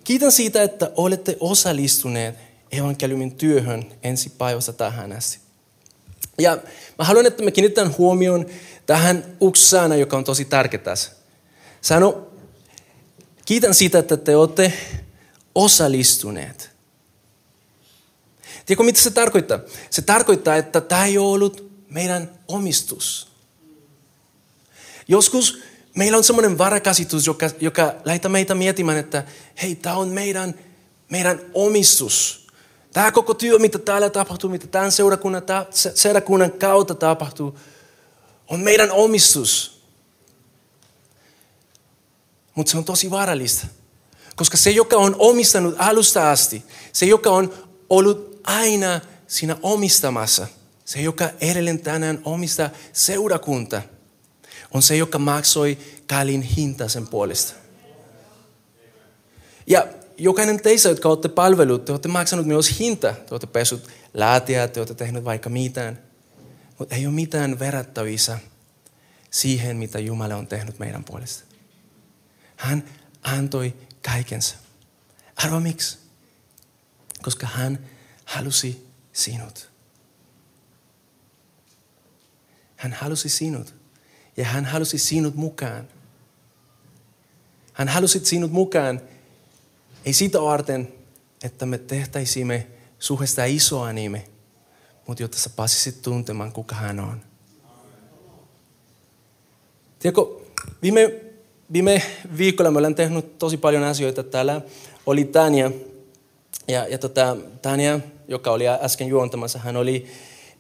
kiitän 0.05 0.33
siitä, 0.33 0.63
että 0.63 0.91
olette 0.97 1.37
osallistuneet 1.41 2.35
evankeliumin 2.73 3.37
työhön 3.37 3.85
ensi 4.03 4.31
päivästä 4.31 4.73
tähän 4.73 5.13
asti. 5.13 5.39
Ja 6.39 6.59
mä 6.99 7.05
haluan, 7.05 7.27
että 7.27 7.43
me 7.43 7.51
kiinnitetään 7.51 7.95
huomioon 7.99 8.47
tähän 8.87 9.37
yksi 9.49 9.77
joka 9.99 10.17
on 10.17 10.25
tosi 10.25 10.45
tärkeä 10.45 10.81
tässä. 10.81 11.11
Sano, 11.81 12.34
Kiitän 13.45 13.75
siitä, 13.75 13.99
että 13.99 14.17
te 14.17 14.37
olette 14.37 14.73
osallistuneet. 15.55 16.71
Tiedätkö, 18.67 18.85
mitä 18.85 19.01
se 19.01 19.11
tarkoittaa? 19.11 19.59
Se 19.91 20.03
tarkoittaa, 20.03 20.57
että 20.57 20.81
tämä 20.81 21.05
ei 21.05 21.19
ole 21.19 21.33
ollut 21.33 21.71
meidän 21.89 22.31
omistus. 22.49 23.29
Joskus 25.09 25.59
meillä 25.95 26.19
on 26.19 26.25
semmoinen 26.25 26.59
varakasitus, 26.59 27.27
joka, 27.27 27.51
joka 27.61 27.95
lähettää 28.05 28.31
meitä 28.31 28.55
miettimään, 28.55 28.99
että 28.99 29.25
hei, 29.63 29.75
tämä 29.75 29.97
on 29.97 30.09
meidän, 30.09 30.55
meidän 31.11 31.41
omistus. 31.55 32.47
Tämä 32.93 33.13
koko 33.13 33.35
työ, 33.35 33.59
mitä 33.59 33.79
täällä 33.79 34.11
tapahtuu, 34.11 34.51
mitä 34.51 34.67
tämän 34.67 34.93
seurakunnan, 34.93 35.43
seurakunnan 35.95 36.53
kautta 36.53 36.95
tapahtuu, 36.95 37.59
on 38.49 38.61
meidän 38.61 38.91
omistus. 38.91 39.74
Mutta 42.55 42.71
se 42.71 42.79
on 42.79 42.85
tosi 42.85 43.11
vaarallista. 43.11 43.67
Koska 44.37 44.57
se, 44.57 44.71
joka 44.71 44.97
on 44.97 45.17
omistanut 45.19 45.75
alusta 45.79 46.31
asti, 46.31 46.65
se, 46.93 47.07
joka 47.07 47.31
on 47.31 47.55
ollut 47.91 48.41
aina 48.45 49.01
siinä 49.27 49.57
omistamassa, 49.63 50.47
se, 50.85 51.01
joka 51.01 51.31
edelleen 51.41 51.79
tänään 51.79 52.21
omistaa 52.25 52.71
seurakunta, 52.93 53.83
on 54.75 54.83
se, 54.83 54.97
joka 54.97 55.19
maksoi 55.19 55.79
kalin 56.07 56.43
hinta 56.43 56.89
sen 56.89 57.07
puolesta. 57.07 57.55
Ja 59.67 59.87
jokainen 60.19 60.63
teistä, 60.63 60.89
jotka 60.89 61.09
olette 61.09 61.29
palvelut, 61.29 61.85
te 61.85 61.93
olette 61.93 62.09
maksanut 62.09 62.47
myös 62.47 62.79
hinta. 62.79 63.13
Te 63.13 63.27
olette 63.31 63.47
pesut 63.47 63.89
laatia, 64.15 64.69
te 64.69 64.81
olette 64.81 64.95
tehnyt 64.95 65.25
vaikka 65.25 65.51
mitään. 65.51 66.03
Mutta 66.79 66.95
ei 66.95 67.07
ole 67.07 67.15
mitään 67.15 67.59
verrattavissa 67.59 68.39
siihen, 69.31 69.77
mitä 69.77 69.99
Jumala 69.99 70.37
on 70.37 70.47
tehnyt 70.47 70.79
meidän 70.79 71.05
puolesta. 71.05 71.54
Hän 72.57 72.85
antoi 73.23 73.75
kaikensa. 74.03 74.57
Arvo 75.37 75.61
miksi? 75.61 75.99
Koska 77.23 77.47
hän 77.47 77.79
halusi 78.25 78.87
sinut. 79.13 79.71
Hän 82.77 82.93
halusi 82.93 83.29
sinut. 83.29 83.75
Ja 84.37 84.45
hän 84.45 84.65
halusi 84.65 84.99
sinut 84.99 85.35
mukaan. 85.35 85.89
Hän 87.73 87.89
halusi 87.89 88.25
sinut 88.25 88.53
mukaan, 88.53 89.01
ei 90.05 90.13
sitä 90.13 90.43
varten, 90.43 90.95
että 91.43 91.67
me 91.67 91.79
tehtäisimme 91.79 92.67
suhesta 92.99 93.45
isoa 93.45 93.93
nime, 93.93 94.29
mutta 95.07 95.23
jotta 95.23 95.39
sä 95.39 95.51
pääsisit 95.51 96.03
tuntemaan, 96.03 96.53
kuka 96.53 96.75
hän 96.75 97.01
on. 97.01 97.23
Tiedätkö, 99.99 100.21
viime 100.83 101.24
viime 101.75 102.03
viikolla 102.39 102.71
me 102.71 102.79
olen 102.79 102.95
tehnyt 102.95 103.39
tosi 103.39 103.57
paljon 103.57 103.85
asioita. 103.85 104.23
Täällä 104.23 104.61
oli 105.07 105.25
Tania, 105.25 105.71
ja, 106.69 106.89
ja 106.89 106.99
tota, 106.99 107.37
Tania, 107.63 108.01
joka 108.29 108.51
oli 108.51 108.69
äsken 108.69 109.09
juontamassa, 109.09 109.59
hän 109.59 109.77
oli 109.77 110.07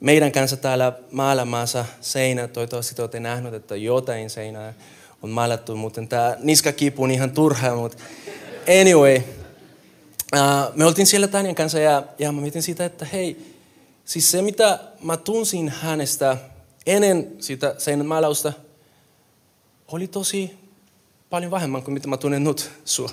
meidän 0.00 0.32
kanssa 0.32 0.56
täällä 0.56 0.92
maailmassa 1.10 1.84
seinä. 2.00 2.48
Toivottavasti 2.48 3.02
olette 3.02 3.20
nähneet, 3.20 3.54
että 3.54 3.76
jotain 3.76 4.30
seinää 4.30 4.74
on 5.22 5.30
maalattu, 5.30 5.76
mutta 5.76 6.02
tämä 6.08 6.36
niskakipu 6.38 7.02
on 7.02 7.10
ihan 7.10 7.30
turhaa, 7.30 7.76
mutta 7.76 7.98
anyway. 8.80 9.20
Uh, 10.36 10.74
me 10.74 10.84
oltiin 10.84 11.06
siellä 11.06 11.28
Tanian 11.28 11.54
kanssa 11.54 11.78
ja, 11.78 12.02
ja 12.18 12.32
mä 12.32 12.40
mietin 12.40 12.62
sitä, 12.62 12.84
että 12.84 13.04
hei, 13.04 13.54
siis 14.04 14.30
se 14.30 14.42
mitä 14.42 14.78
mä 15.02 15.16
tunsin 15.16 15.68
hänestä 15.68 16.36
ennen 16.86 17.32
sitä 17.38 17.74
seinän 17.78 18.06
maalausta, 18.06 18.52
oli 19.88 20.08
tosi 20.08 20.63
paljon 21.34 21.50
vähemmän 21.50 21.82
kuin 21.82 21.94
mitä 21.94 22.08
mä 22.08 22.16
tunnen 22.16 22.44
nyt 22.44 22.70
sua. 22.84 23.10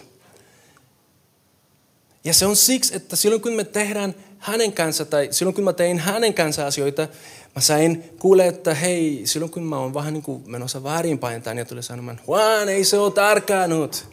Ja 2.24 2.34
se 2.34 2.46
on 2.46 2.56
siksi, 2.56 2.96
että 2.96 3.16
silloin 3.16 3.42
kun 3.42 3.54
me 3.54 3.64
tehdään 3.64 4.16
hänen 4.40 4.74
kanssa, 4.74 5.06
tai 5.06 5.28
silloin 5.32 5.56
kun 5.56 5.64
mä 5.64 5.74
tein 5.74 6.00
hänen 6.00 6.34
kanssa 6.34 6.68
asioita, 6.68 7.08
mä 7.56 7.62
sain 7.62 8.04
kuulla, 8.20 8.44
että 8.44 8.74
hei, 8.74 9.22
silloin 9.26 9.52
kun 9.52 9.64
mä 9.64 9.78
oon 9.78 9.94
vähän 9.94 10.14
niin 10.14 10.24
kuin 10.24 10.44
menossa 10.46 10.84
väärinpäin, 10.84 11.44
ja 11.58 11.66
tulee 11.66 11.82
sanomaan, 11.82 12.20
Juan, 12.28 12.70
ei 12.70 12.84
se 12.84 12.98
ole 12.98 13.12
tarkkaanut. 13.12 14.08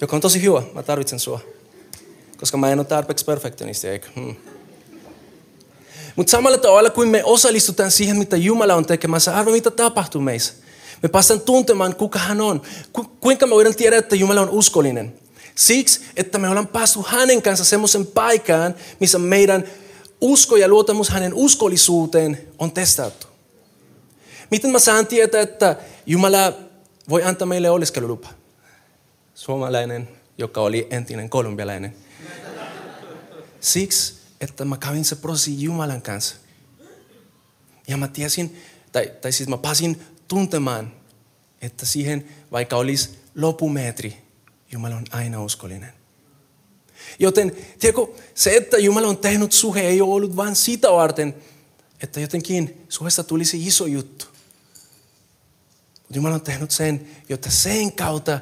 Joka 0.00 0.16
on 0.16 0.22
tosi 0.22 0.42
hyvä, 0.42 0.62
mä 0.74 0.82
tarvitsen 0.82 1.18
sua. 1.18 1.40
Koska 2.40 2.56
mä 2.56 2.70
en 2.70 2.78
ole 2.78 2.86
tarpeeksi 2.86 3.24
perfektionisti, 3.24 3.88
eikö? 3.88 4.08
Hmm. 4.16 4.34
Mutta 6.16 6.30
samalla 6.30 6.58
tavalla, 6.58 6.90
kun 6.90 7.08
me 7.08 7.24
osallistutaan 7.24 7.90
siihen, 7.90 8.16
mitä 8.16 8.36
Jumala 8.36 8.74
on 8.74 8.86
tekemässä, 8.86 9.36
arvo 9.36 9.50
mitä 9.50 9.70
tapahtuu 9.70 10.20
meissä. 10.20 10.54
Me 11.02 11.08
päästään 11.08 11.40
tuntemaan, 11.40 11.96
kuka 11.96 12.18
hän 12.18 12.40
on. 12.40 12.62
Ku, 12.92 13.04
kuinka 13.04 13.46
me 13.46 13.54
voidaan 13.54 13.74
tiedä, 13.74 13.96
että 13.96 14.16
Jumala 14.16 14.40
on 14.40 14.50
uskollinen? 14.50 15.14
Siksi, 15.54 16.00
että 16.16 16.38
me 16.38 16.48
ollaan 16.48 16.66
päässyt 16.66 17.06
hänen 17.06 17.42
kanssa 17.42 17.64
semmoisen 17.64 18.06
paikaan, 18.06 18.74
missä 19.00 19.18
meidän 19.18 19.64
usko 20.20 20.56
ja 20.56 20.68
luottamus 20.68 21.08
hänen 21.08 21.34
uskollisuuteen 21.34 22.48
on 22.58 22.72
testattu. 22.72 23.26
Miten 24.50 24.70
mä 24.70 24.78
saan 24.78 25.06
tietää, 25.06 25.40
että 25.40 25.76
Jumala 26.06 26.52
voi 27.08 27.22
antaa 27.22 27.46
meille 27.46 27.70
oleskelulupa? 27.70 28.28
Suomalainen, 29.34 30.08
joka 30.38 30.60
oli 30.60 30.86
entinen 30.90 31.30
kolumbialainen. 31.30 31.96
Siksi, 33.60 34.14
että 34.40 34.64
mä 34.64 34.76
kävin 34.76 35.04
se 35.04 35.16
prosessi 35.16 35.62
Jumalan 35.62 36.02
kanssa. 36.02 36.36
Ja 37.88 37.96
mä 37.96 38.08
tiesin, 38.08 38.62
tai, 38.92 39.12
tai 39.20 39.32
siis 39.32 39.48
mä 39.48 39.58
pasin 39.58 40.02
tuntemaan, 40.28 40.92
että 41.60 41.86
siihen, 41.86 42.28
vaikka 42.52 42.76
olisi 42.76 43.18
lopumetri, 43.34 44.16
Jumala 44.72 44.96
on 44.96 45.04
aina 45.10 45.42
uskollinen. 45.42 45.92
Joten, 47.18 47.56
tiedätkö, 47.78 48.22
se, 48.34 48.56
että 48.56 48.78
Jumala 48.78 49.08
on 49.08 49.16
tehnyt 49.16 49.52
suhe, 49.52 49.80
ei 49.80 50.00
ole 50.00 50.14
ollut 50.14 50.36
vain 50.36 50.56
sitä 50.56 50.92
varten, 50.92 51.34
että 52.02 52.20
jotenkin 52.20 52.86
suhesta 52.88 53.24
tulisi 53.24 53.66
iso 53.66 53.86
juttu. 53.86 54.26
Jumala 56.10 56.34
on 56.34 56.40
tehnyt 56.40 56.70
sen, 56.70 57.08
jotta 57.28 57.50
sen 57.50 57.92
kautta 57.92 58.40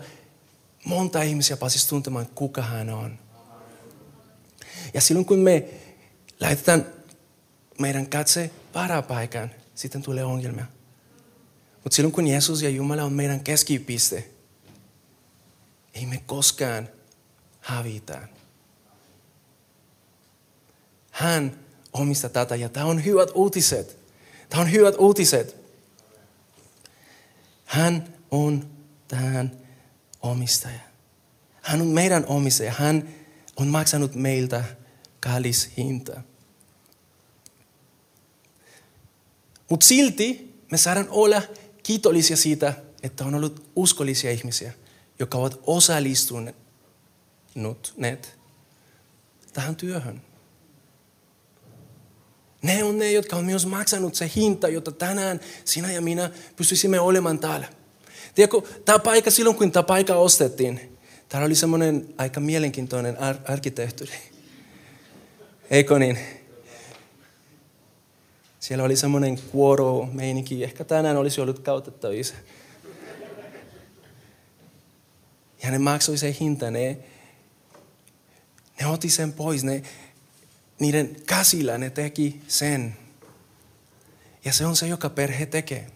monta 0.85 1.23
ihmisiä 1.23 1.57
pääsisi 1.57 1.89
tuntemaan, 1.89 2.27
kuka 2.35 2.63
hän 2.63 2.91
on. 2.91 3.19
Ja 4.95 5.01
silloin 5.01 5.27
kun 5.27 5.39
me 5.39 5.65
laitetaan 6.41 6.87
meidän 7.79 8.07
katse 8.07 8.51
varapaikan, 8.75 9.51
sitten 9.75 10.03
tulee 10.03 10.25
ongelmia. 10.25 10.76
Silloin 11.91 12.13
kun 12.13 12.27
Jeesus 12.27 12.63
ja 12.63 12.71
Jumala 12.71 13.03
on 13.03 13.13
meidän 13.13 13.41
keskipiste, 13.41 14.29
ei 15.95 16.07
me 16.07 16.23
koskaan 16.27 16.89
hävitään. 17.61 18.29
Hän 21.11 21.59
omistaa 21.93 22.31
tätä 22.31 22.57
ja 22.57 22.69
tämä 22.69 22.87
on 22.87 23.05
hyvät 23.05 23.29
uutiset. 23.35 23.99
Tämä 24.49 24.63
on 24.63 24.73
hyvät 24.73 24.95
uutiset. 24.99 25.57
Hän 27.65 28.15
on 28.31 28.71
tähän 29.09 29.53
omistaja. 30.23 30.81
Hän 31.63 31.81
on 31.81 31.87
meidän 31.87 32.27
omistaja. 32.27 32.73
Hän 32.79 33.09
on 33.57 33.69
maksanut 33.69 34.15
meiltä 34.15 34.65
kallis 35.21 35.71
hinta. 35.77 36.21
Mutta 39.71 39.87
silti 39.87 40.55
me 40.71 40.79
saadaan 40.79 41.09
olla 41.11 41.43
kiitollisia 41.87 42.37
siitä, 42.37 42.75
että 43.03 43.25
on 43.25 43.35
ollut 43.35 43.71
uskollisia 43.77 44.31
ihmisiä, 44.31 44.73
jotka 45.19 45.39
ovat 45.39 45.61
osallistuneet 45.67 46.57
tähän 49.53 49.77
työhön. 49.77 50.23
Ne 52.63 52.85
on 52.85 52.99
ne, 52.99 53.13
jotka 53.13 53.37
on 53.37 53.45
myös 53.45 53.67
maksanut 53.67 54.15
se 54.15 54.31
hinta, 54.37 54.69
jotta 54.69 54.93
tänään 54.93 55.41
sinä 55.65 55.93
ja 55.93 56.01
minä 56.01 56.31
pystyisimme 56.57 57.01
olemaan 57.01 57.39
täällä. 57.39 57.69
Tiedätkö, 58.35 58.63
tämä 58.85 58.99
paikka, 58.99 59.31
silloin 59.31 59.57
kun 59.57 59.73
tämä 59.73 59.83
paikka 59.83 60.15
ostettiin, 60.15 60.99
täällä 61.29 61.47
oli 61.47 61.55
semmoinen 61.55 62.15
aika 62.19 62.41
mielenkiintoinen 62.41 63.19
ar- 63.21 63.39
arkkitehtuuri. 63.45 64.13
Eikö 65.71 65.99
niin? 65.99 66.19
Siellä 68.67 68.85
oli 68.85 68.97
semmoinen 68.97 69.39
kuoro 69.39 70.09
meininki, 70.13 70.65
ehkä 70.65 70.85
tänään 70.85 71.17
olisi 71.17 71.41
ollut 71.41 71.59
käytettävissä. 71.59 72.35
Ja 75.63 75.71
ne 75.71 75.79
maksoi 75.79 76.19
sen 76.19 76.33
hinta, 76.33 76.71
ne, 76.71 76.99
ne 78.81 78.87
otti 78.87 79.11
sen 79.11 79.33
pois, 79.33 79.65
ne, 79.65 79.83
niiden 80.79 81.17
käsillä 81.27 81.79
ne 81.79 81.91
teki 81.91 82.41
sen. 82.49 82.97
Ja 84.45 84.53
se 84.53 84.67
on 84.67 84.77
se, 84.77 84.87
joka 84.87 85.11
perhe 85.11 85.47
tekee. 85.47 85.87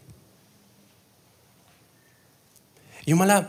Jumala 3.07 3.45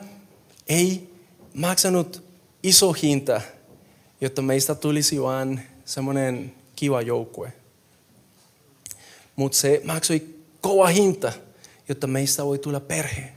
ei 0.67 1.13
maksanut 1.53 2.23
iso 2.63 2.93
hinta, 2.93 3.41
jotta 4.21 4.41
meistä 4.41 4.75
tulisi 4.75 5.21
vain 5.21 5.61
semmoinen 5.85 6.55
kiva 6.75 7.01
joukkue. 7.01 7.60
Mutta 9.35 9.57
se 9.57 9.81
maksoi 9.83 10.35
kova 10.61 10.87
hinta, 10.87 11.31
jotta 11.89 12.07
meistä 12.07 12.45
voi 12.45 12.59
tulla 12.59 12.79
perhe. 12.79 13.33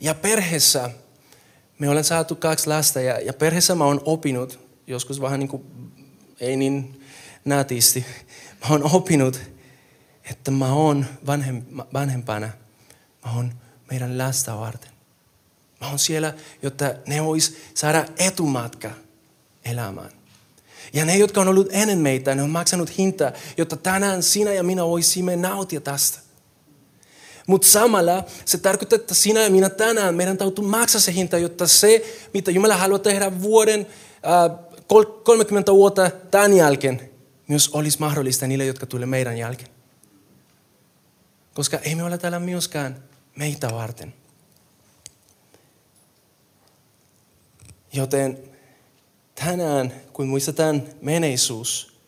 Ja 0.00 0.14
perheessä 0.14 0.90
me 1.78 1.88
olen 1.88 2.04
saatu 2.04 2.34
kaksi 2.34 2.66
lasta 2.66 3.00
ja, 3.00 3.20
ja 3.20 3.32
perheessä 3.32 3.74
mä 3.74 3.84
oon 3.84 4.00
opinut, 4.04 4.60
joskus 4.86 5.20
vähän 5.20 5.40
niin 5.40 5.48
kuin, 5.48 5.64
ei 6.40 6.56
niin 6.56 7.00
nätisti, 7.44 8.06
mä 8.60 8.66
oon 8.70 8.82
opinut, 8.94 9.40
että 10.30 10.50
mä 10.50 10.72
oon 10.72 11.06
vanhem, 11.26 11.62
vanhempana, 11.92 12.48
mä 13.24 13.34
oon 13.36 13.54
meidän 13.90 14.18
lasta 14.18 14.58
varten. 14.58 14.90
Mä 15.80 15.88
oon 15.88 15.98
siellä, 15.98 16.34
jotta 16.62 16.94
ne 17.06 17.24
vois 17.24 17.56
saada 17.74 18.04
etumatka 18.18 18.90
elämään. 19.64 20.19
Ja 20.92 21.04
ne, 21.04 21.16
jotka 21.16 21.40
on 21.40 21.48
ollut 21.48 21.68
ennen 21.70 21.98
meitä, 21.98 22.34
ne 22.34 22.42
on 22.42 22.50
maksanut 22.50 22.98
hintaa, 22.98 23.32
jotta 23.56 23.76
tänään 23.76 24.22
sinä 24.22 24.52
ja 24.52 24.62
minä 24.62 24.84
voisimme 24.84 25.36
nautia 25.36 25.80
tästä. 25.80 26.18
Mutta 27.46 27.68
samalla 27.68 28.24
se 28.44 28.58
tarkoittaa, 28.58 28.96
että 28.96 29.14
sinä 29.14 29.40
ja 29.42 29.50
minä 29.50 29.70
tänään 29.70 30.14
meidän 30.14 30.38
täytyy 30.38 30.64
maksaa 30.64 31.00
se 31.00 31.14
hinta, 31.14 31.38
jotta 31.38 31.66
se, 31.66 32.18
mitä 32.34 32.50
Jumala 32.50 32.76
haluaa 32.76 32.98
tehdä 32.98 33.40
vuoden 33.40 33.86
äh, 34.26 34.58
30 35.24 35.72
vuotta 35.72 36.10
tämän 36.10 36.56
jälkeen, 36.56 37.10
myös 37.48 37.68
olisi 37.68 37.98
mahdollista 38.00 38.46
niille, 38.46 38.64
jotka 38.64 38.86
tulee 38.86 39.06
meidän 39.06 39.38
jälkeen. 39.38 39.70
Koska 41.54 41.78
ei 41.78 41.94
me 41.94 42.04
ole 42.04 42.18
täällä 42.18 42.40
myöskään 42.40 43.02
meitä 43.36 43.70
varten. 43.72 44.14
Joten 47.92 48.49
tänään, 49.44 49.92
kun 50.12 50.28
muistetaan 50.28 50.82
menneisuus, 51.02 52.00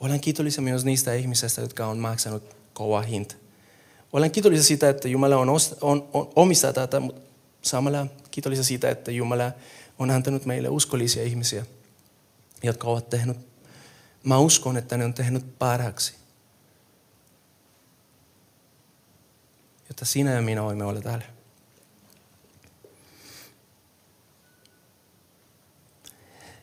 olen 0.00 0.20
kiitollisia 0.20 0.62
myös 0.62 0.84
niistä 0.84 1.14
ihmisistä, 1.14 1.60
jotka 1.60 1.86
on 1.86 1.98
maksanut 1.98 2.56
kova 2.72 3.02
hinta. 3.02 3.34
Olen 4.12 4.30
kiitollisia 4.30 4.64
siitä, 4.64 4.88
että 4.88 5.08
Jumala 5.08 5.36
on, 5.36 5.48
on, 5.80 6.08
on 6.12 6.32
omistaa 6.36 6.72
tätä, 6.72 7.00
mutta 7.00 7.20
samalla 7.62 8.06
kiitollisia 8.30 8.64
siitä, 8.64 8.90
että 8.90 9.10
Jumala 9.10 9.52
on 9.98 10.10
antanut 10.10 10.44
meille 10.44 10.68
uskollisia 10.68 11.22
ihmisiä, 11.22 11.66
jotka 12.62 12.88
ovat 12.88 13.10
tehneet, 13.10 13.38
mä 14.24 14.38
uskon, 14.38 14.76
että 14.76 14.96
ne 14.96 15.04
on 15.04 15.14
tehnyt 15.14 15.58
parhaaksi. 15.58 16.14
Jotta 19.88 20.04
sinä 20.04 20.32
ja 20.32 20.42
minä 20.42 20.62
voimme 20.62 20.84
olla 20.84 21.00
täällä. 21.00 21.35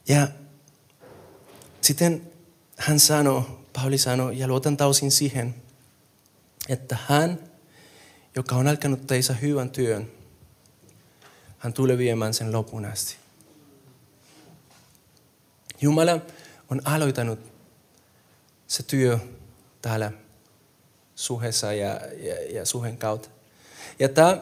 Ja 0.07 0.27
sitten 1.81 2.31
hän 2.77 2.99
sanoi, 2.99 3.43
Pauli 3.73 3.97
sanoi, 3.97 4.39
ja 4.39 4.47
luotan 4.47 4.77
tausin 4.77 5.11
siihen, 5.11 5.55
että 6.69 6.97
hän, 7.07 7.39
joka 8.35 8.55
on 8.55 8.67
alkanut 8.67 9.07
teissä 9.07 9.33
hyvän 9.33 9.69
työn, 9.69 10.11
hän 11.57 11.73
tulee 11.73 11.97
viemään 11.97 12.33
sen 12.33 12.51
lopun 12.51 12.85
asti. 12.85 13.15
Jumala 15.81 16.19
on 16.69 16.81
aloittanut 16.85 17.39
se 18.67 18.83
työ 18.83 19.19
täällä 19.81 20.11
suhessa 21.15 21.73
ja, 21.73 21.99
ja, 22.17 22.53
ja 22.53 22.65
suhen 22.65 22.97
kautta. 22.97 23.29
Ja 23.99 24.09
tämä, 24.09 24.41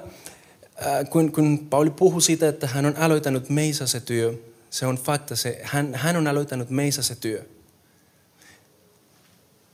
kun, 1.10 1.32
kun 1.32 1.68
Pauli 1.70 1.90
puhuu 1.90 2.22
siitä, 2.22 2.50
että 2.50 2.68
hän 2.68 2.86
on 2.86 2.98
aloittanut 2.98 3.50
meissä 3.50 3.88
se 3.88 4.00
työ, 4.00 4.34
se 4.72 4.86
on 4.86 4.96
fakta. 4.96 5.36
Se, 5.36 5.62
hän, 5.64 5.96
hän 5.96 6.16
on 6.16 6.28
aloittanut 6.28 6.70
meissä 6.70 7.02
se 7.02 7.16
työ. 7.16 7.46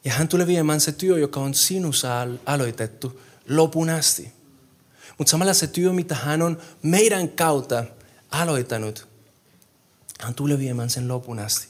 Ja 0.03 0.13
hän 0.13 0.27
tulee 0.27 0.47
viemään 0.47 0.79
se 0.79 0.91
työ, 0.91 1.19
joka 1.19 1.39
on 1.39 1.53
sinussa 1.53 2.27
aloitettu 2.45 3.21
lopun 3.49 3.89
asti. 3.89 4.31
Mutta 5.17 5.31
samalla 5.31 5.53
se 5.53 5.67
työ, 5.67 5.93
mitä 5.93 6.15
hän 6.15 6.41
on 6.41 6.61
meidän 6.83 7.29
kautta 7.29 7.83
aloittanut, 8.31 9.07
hän 10.19 10.33
tulee 10.33 10.59
viemään 10.59 10.89
sen 10.89 11.07
lopun 11.07 11.39
asti. 11.39 11.67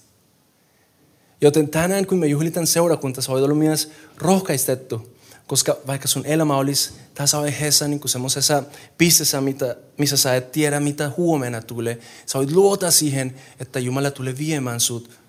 Joten 1.41 1.69
tänään, 1.69 2.05
kun 2.05 2.17
me 2.17 2.27
juhlitan 2.27 2.67
seurakunta, 2.67 3.21
sä 3.21 3.31
olet 3.31 3.43
ollut 3.43 3.57
myös 3.57 3.91
rohkaistettu, 4.17 5.16
koska 5.47 5.77
vaikka 5.88 6.07
sun 6.07 6.25
elämä 6.25 6.57
olisi 6.57 6.93
tässä 7.13 7.38
vaiheessa 7.38 7.88
niin 7.88 8.01
semmoisessa 8.05 8.63
pisteessä, 8.97 9.41
mitä, 9.41 9.75
missä 9.97 10.17
sä 10.17 10.36
et 10.36 10.51
tiedä, 10.51 10.79
mitä 10.79 11.12
huomenna 11.17 11.62
tulee, 11.62 11.99
sä 12.25 12.39
voit 12.39 12.51
luota 12.51 12.91
siihen, 12.91 13.36
että 13.60 13.79
Jumala 13.79 14.12
tulee 14.12 14.38
viemään 14.38 14.79
sut 14.79 15.19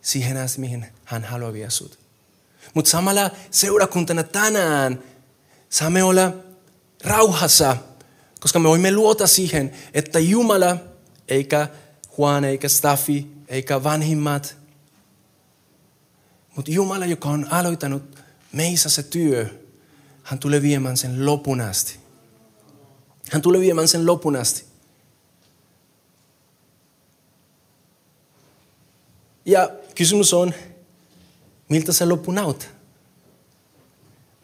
siihen 0.00 0.36
asti, 0.36 0.60
mihin 0.60 0.86
hän 1.04 1.24
haluaa 1.24 1.52
viedä 1.52 1.70
sut. 1.70 1.98
Mutta 2.74 2.90
samalla 2.90 3.30
seurakuntana 3.50 4.22
tänään 4.22 5.02
saamme 5.70 6.02
olla 6.02 6.32
rauhassa, 7.04 7.76
koska 8.40 8.58
me 8.58 8.68
voimme 8.68 8.92
luota 8.92 9.26
siihen, 9.26 9.72
että 9.94 10.18
Jumala, 10.18 10.76
eikä 11.28 11.68
Juan, 12.18 12.44
eikä 12.44 12.68
Staffi, 12.68 13.26
eikä 13.48 13.84
vanhimmat, 13.84 14.56
mutta 16.56 16.70
Jumala, 16.70 17.06
joka 17.06 17.28
on 17.28 17.46
aloittanut 17.50 18.11
meissä 18.52 18.88
se 18.88 19.02
työ, 19.02 19.46
hän 20.22 20.38
tulee 20.38 20.62
viemään 20.62 20.96
sen 20.96 21.26
lopun 21.26 21.60
asti. 21.60 21.96
Hän 23.30 23.42
tulee 23.42 23.60
viemään 23.60 23.88
sen 23.88 24.06
lopun 24.06 24.36
asti. 24.36 24.64
Ja 29.44 29.70
kysymys 29.94 30.34
on, 30.34 30.54
miltä 31.68 31.92
se 31.92 32.04
loppu 32.06 32.32
näyttää? 32.32 32.82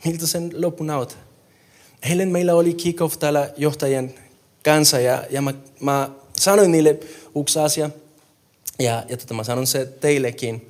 miltä 0.04 0.26
sen 0.26 0.50
loppu 0.62 0.84
näyttää. 0.84 1.18
Eilen 2.02 2.28
meillä 2.28 2.54
oli 2.54 2.74
kick-off 2.74 3.18
täällä 3.18 3.52
johtajien 3.56 4.14
kanssa 4.64 5.00
ja, 5.00 5.24
ja 5.30 5.42
mä, 5.42 5.54
mä 5.80 6.10
sanoin 6.32 6.72
niille 6.72 7.00
yksi 7.40 7.58
asia 7.58 7.90
ja, 8.78 9.04
ja 9.08 9.16
tota, 9.16 9.34
mä 9.34 9.44
sanon 9.44 9.66
se 9.66 9.86
teillekin. 9.86 10.68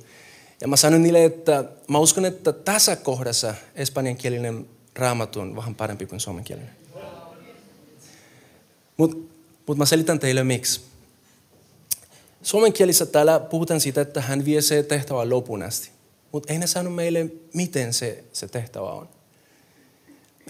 Ja 0.61 0.67
mä 0.67 0.75
sanoin 0.75 1.03
niille, 1.03 1.25
että 1.25 1.63
mä 1.87 1.99
uskon, 1.99 2.25
että 2.25 2.53
tässä 2.53 2.95
kohdassa 2.95 3.53
espanjankielinen 3.75 4.65
raamattu 4.95 5.39
on 5.39 5.55
vähän 5.55 5.75
parempi 5.75 6.05
kuin 6.05 6.19
suomenkielinen. 6.19 6.71
Mutta 8.97 9.17
mut 9.67 9.77
mä 9.77 9.85
selitän 9.85 10.19
teille 10.19 10.43
miksi. 10.43 10.81
Suomenkielissä 12.41 13.05
täällä 13.05 13.39
puhutaan 13.39 13.81
siitä, 13.81 14.01
että 14.01 14.21
hän 14.21 14.45
vie 14.45 14.61
se 14.61 14.83
tehtävä 14.83 15.29
lopun 15.29 15.63
asti. 15.63 15.89
Mutta 16.31 16.53
ei 16.53 16.59
ne 16.59 16.67
sanonut 16.67 16.95
meille, 16.95 17.27
miten 17.53 17.93
se, 17.93 18.23
se 18.33 18.47
tehtävä 18.47 18.91
on. 18.91 19.09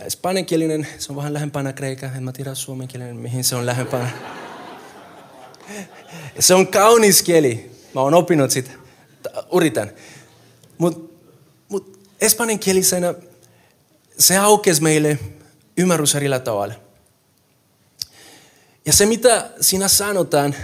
Espanjankielinen, 0.05 0.87
se 0.97 1.11
on 1.11 1.15
vähän 1.15 1.33
lähempänä 1.33 1.73
kreika. 1.73 2.09
En 2.17 2.23
mä 2.23 2.31
tiedä 2.31 2.55
suomenkielinen, 2.55 3.15
mihin 3.15 3.43
se 3.43 3.55
on 3.55 3.65
lähempänä. 3.65 4.09
Se 6.39 6.53
on 6.53 6.67
kaunis 6.67 7.23
kieli. 7.23 7.71
Mä 7.95 8.01
oon 8.01 8.13
oppinut 8.13 8.51
sitä. 8.51 8.71
Yritän. 9.53 9.91
Mutta 10.77 11.13
mut 11.69 11.99
espanjankielisenä 12.21 13.13
se 14.17 14.37
aukesi 14.37 14.81
meille 14.81 15.19
ymmärrys 15.77 16.15
erillä 16.15 16.39
tavalla. 16.39 16.73
Ja 18.85 18.93
se, 18.93 19.05
mitä 19.05 19.49
siinä 19.61 19.87
sanotaan, 19.87 20.55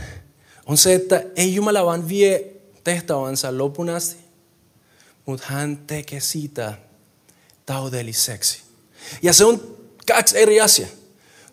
on 0.65 0.77
se, 0.77 0.93
että 0.93 1.23
ei 1.35 1.55
Jumala 1.55 1.85
vaan 1.85 2.09
vie 2.09 2.45
tehtävänsä 2.83 3.57
lopun 3.57 3.89
asti, 3.89 4.15
mutta 5.25 5.45
hän 5.47 5.77
tekee 5.77 6.19
siitä 6.19 6.73
taudelliseksi. 7.65 8.61
Ja 9.21 9.33
se 9.33 9.45
on 9.45 9.77
kaksi 10.07 10.37
eri 10.37 10.61
asiaa. 10.61 10.89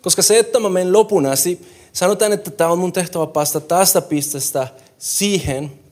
Koska 0.01 0.21
se, 0.21 0.39
että 0.39 0.59
mä 0.59 0.69
menen 0.69 0.93
lopun 0.93 1.25
asti, 1.25 1.67
sanotaan, 1.93 2.33
että 2.33 2.51
tämä 2.51 2.69
on 2.69 2.79
mun 2.79 2.93
tehtävä 2.93 3.27
päästä 3.27 3.59
tästä 3.59 4.01
pisteestä 4.01 4.67
siihen. 4.97 5.82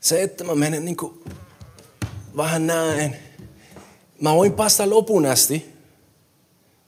Se, 0.00 0.22
että 0.22 0.44
mä 0.44 0.54
menen 0.54 0.84
niin 0.84 0.96
kuin 0.96 1.24
vähän 2.36 2.66
näin. 2.66 3.16
Mä 4.20 4.34
voin 4.34 4.52
päästä 4.52 4.90
lopun 4.90 5.26
asti, 5.26 5.72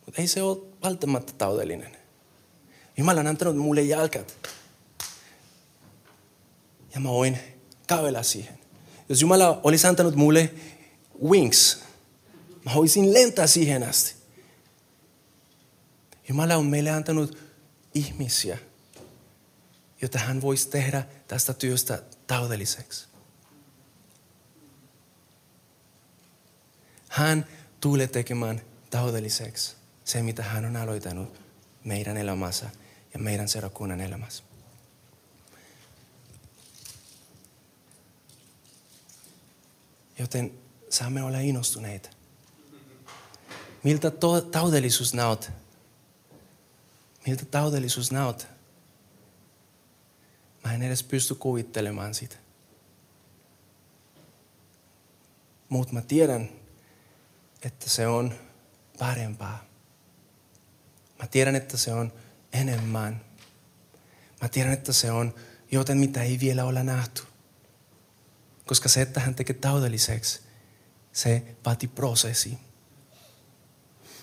mutta 0.06 0.22
ei 0.22 0.28
se 0.28 0.42
ole 0.42 0.58
välttämättä 0.82 1.32
taudellinen. 1.32 1.96
Jumala 2.96 3.20
on 3.20 3.26
antanut 3.26 3.56
mulle 3.56 3.82
jalkat. 3.82 4.50
Ja 6.94 7.00
mä 7.00 7.08
voin 7.08 7.38
kävellä 7.86 8.22
siihen. 8.22 8.58
Jos 9.08 9.22
Jumala 9.22 9.60
olisi 9.64 9.86
antanut 9.86 10.14
mulle 10.14 10.50
wings, 11.28 11.78
mä 12.64 12.74
voisin 12.74 13.14
lentää 13.14 13.46
siihen 13.46 13.82
asti. 13.82 14.14
Jumala 16.28 16.56
on 16.56 16.66
meille 16.66 16.90
antanut 16.90 17.38
ihmisiä, 17.94 18.58
jotta 20.02 20.18
hän 20.18 20.42
voisi 20.42 20.68
tehdä 20.68 21.02
tästä 21.28 21.52
työstä 21.52 22.02
taudelliseksi. 22.30 23.08
Hän 27.08 27.46
tulee 27.80 28.06
tekemään 28.06 28.60
taudelliseksi 28.90 29.76
se, 30.04 30.22
mitä 30.22 30.42
hän 30.42 30.64
on 30.64 30.76
aloittanut 30.76 31.40
meidän 31.84 32.16
elämässä 32.16 32.70
ja 33.14 33.18
meidän 33.20 33.48
seurakunnan 33.48 34.00
elämässä. 34.00 34.42
Joten 40.18 40.54
saamme 40.90 41.22
olla 41.22 41.38
innostuneita. 41.38 42.08
Miltä 43.82 44.10
to- 44.10 44.40
taudellisuus 44.40 45.14
näyttää? 45.14 45.52
Miltä 47.26 47.44
taudellisuus 47.44 48.12
näyttää? 48.12 48.59
Mä 50.70 50.74
en 50.74 50.82
edes 50.82 51.02
pysty 51.02 51.34
kuvittelemaan 51.34 52.14
sitä. 52.14 52.36
Mutta 55.68 55.94
mä 55.94 56.00
tiedän, 56.00 56.48
että 57.62 57.90
se 57.90 58.06
on 58.06 58.34
parempaa. 58.98 59.64
Mä 61.18 61.26
tiedän, 61.26 61.56
että 61.56 61.76
se 61.76 61.94
on 61.94 62.12
enemmän. 62.52 63.24
Mä 64.42 64.48
tiedän, 64.48 64.72
että 64.72 64.92
se 64.92 65.10
on 65.10 65.34
joten 65.70 65.98
mitä 65.98 66.22
ei 66.22 66.40
vielä 66.40 66.64
ole 66.64 66.82
nähty. 66.82 67.22
Koska 68.66 68.88
se, 68.88 69.02
että 69.02 69.20
hän 69.20 69.34
tekee 69.34 69.56
taudelliseksi, 69.56 70.40
se 71.12 71.42
vaati 71.66 71.88
prosessi. 71.88 72.58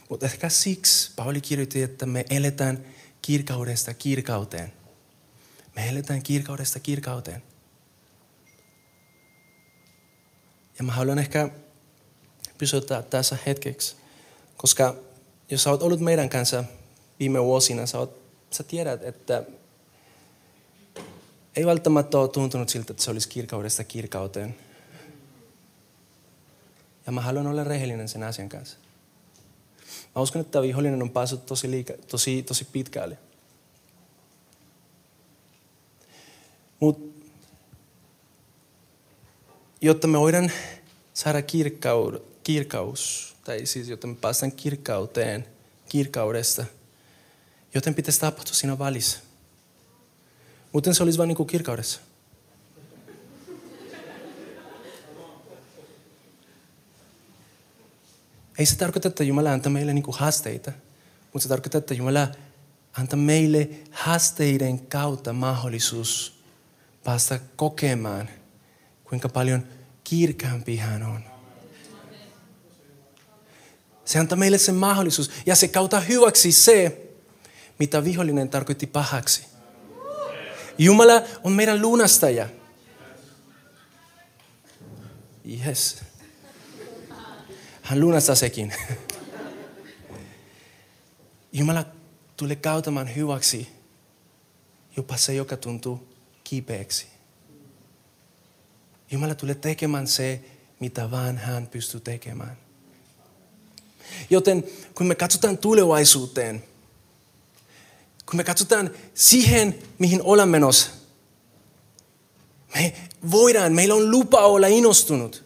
Mutta 0.10 0.25
ehkä 0.25 0.49
siksi 0.49 1.12
Pauli 1.15 1.41
kirjoitti, 1.41 1.83
että 1.83 2.05
me 2.05 2.25
eletään 2.29 2.86
kirkaudesta 3.21 3.93
kirkauteen. 3.93 4.73
Me 5.77 5.89
eletään 5.89 6.23
kirkaudesta 6.23 6.79
kirkauteen. 6.79 7.43
Ja 10.77 10.83
mä 10.83 10.91
haluan 10.91 11.19
ehkä 11.19 11.49
pysyttää 12.57 13.01
tässä 13.01 13.37
hetkeksi, 13.45 13.95
koska 14.57 14.95
jos 15.49 15.63
sä 15.63 15.69
oot 15.69 15.81
ollut 15.81 15.99
meidän 15.99 16.29
kanssa 16.29 16.63
viime 17.19 17.43
vuosina, 17.43 17.85
sä, 17.85 17.99
oot, 17.99 18.21
sä 18.51 18.63
tiedät, 18.63 19.03
että 19.03 19.43
ei 21.55 21.65
välttämättä 21.65 22.17
ole 22.17 22.29
tuntunut 22.29 22.69
siltä, 22.69 22.93
että 22.93 23.03
se 23.03 23.11
olisi 23.11 23.29
kirkaudesta 23.29 23.83
kirkauteen. 23.83 24.55
Ja 27.05 27.11
mä 27.11 27.21
haluan 27.21 27.47
olla 27.47 27.63
rehellinen 27.63 28.09
sen 28.09 28.23
asian 28.23 28.49
kanssa. 28.49 28.77
Mä 30.15 30.21
uskon, 30.21 30.41
että 30.41 30.61
vihollinen 30.61 31.01
on 31.01 31.09
päässyt 31.09 31.45
tosi, 31.45 31.71
liika, 31.71 31.93
tosi, 32.07 32.43
tosi 32.43 32.65
pitkäälle. 32.65 33.17
Mutta 36.79 37.17
jotta 39.81 40.07
me 40.07 40.19
voidaan 40.19 40.51
saada 41.13 41.41
kirkkaud, 41.41 42.21
kirkaus, 42.43 43.35
tai 43.43 43.65
siis 43.65 43.89
jotta 43.89 44.07
me 44.07 44.15
päästään 44.15 44.51
kirkkauteen, 44.51 45.47
kirkaudesta, 45.89 46.65
joten 47.73 47.95
pitäisi 47.95 48.19
tapahtua 48.19 48.53
siinä 48.53 48.79
välissä. 48.79 49.19
Muuten 50.73 50.95
se 50.95 51.03
olisi 51.03 51.17
vain 51.17 51.27
niin 51.27 51.37
kuin 51.37 51.47
kirkaudessa. 51.47 51.99
Ei 58.59 58.65
se 58.65 58.77
tarkoita, 58.77 59.07
että 59.07 59.23
Jumala 59.23 59.51
antaa 59.51 59.71
meille 59.71 59.93
niin 59.93 60.03
kuin 60.03 60.17
haasteita, 60.17 60.71
mutta 61.33 61.43
se 61.43 61.49
tarkoittaa, 61.49 61.79
että 61.79 61.93
Jumala 61.93 62.27
antaa 62.93 63.19
meille 63.19 63.69
haasteiden 63.91 64.79
kautta 64.79 65.33
mahdollisuus 65.33 66.37
päästä 67.08 67.39
kokemaan, 67.56 68.30
kuinka 69.04 69.30
paljon 69.30 69.67
kirkaampi 70.04 70.78
hän 70.78 71.04
on. 71.04 71.24
Se 74.06 74.20
antaa 74.20 74.38
meille 74.38 74.58
sen 74.58 74.76
mahdollisuus 74.76 75.32
ja 75.46 75.56
se 75.56 75.67
kautta 75.67 76.00
hyväksi 76.00 76.52
se, 76.52 77.08
mitä 77.80 78.04
vihollinen 78.04 78.50
tarkoitti 78.50 78.88
pahaksi. 78.88 79.46
Jumala 80.78 81.13
on 81.43 81.52
meidän 81.52 81.82
lunastaja. 81.82 82.50
Yes. 85.65 86.04
Hän 87.82 88.00
lunastaa 88.00 88.36
sekin. 88.36 88.74
Jumala 91.52 91.86
tulee 92.38 92.56
kautamaan 92.56 93.15
hyväksi 93.15 93.67
jopa 94.98 95.17
se, 95.17 95.34
joka 95.34 95.58
tuntuu 95.58 96.07
kipeäksi. 96.49 97.05
Jumala 99.12 99.36
tulee 99.36 99.55
tekemään 99.55 100.07
se, 100.07 100.41
mitä 100.79 101.12
vaan 101.12 101.38
hän 101.38 101.67
pystyy 101.67 101.99
tekemään. 101.99 102.57
Joten 104.29 104.63
kun 104.95 105.07
me 105.07 105.15
katsotaan 105.15 105.57
tulevaisuuteen, 105.57 106.63
kun 108.25 108.38
me 108.38 108.43
katsotaan 108.43 108.91
siihen, 109.13 109.79
mihin 109.99 110.21
olemme 110.23 110.51
menossa, 110.51 110.89
me 112.75 112.95
voidaan, 113.31 113.73
meillä 113.73 113.95
on 113.95 114.12
lupa 114.12 114.39
olla 114.45 114.67
innostunut. 114.67 115.43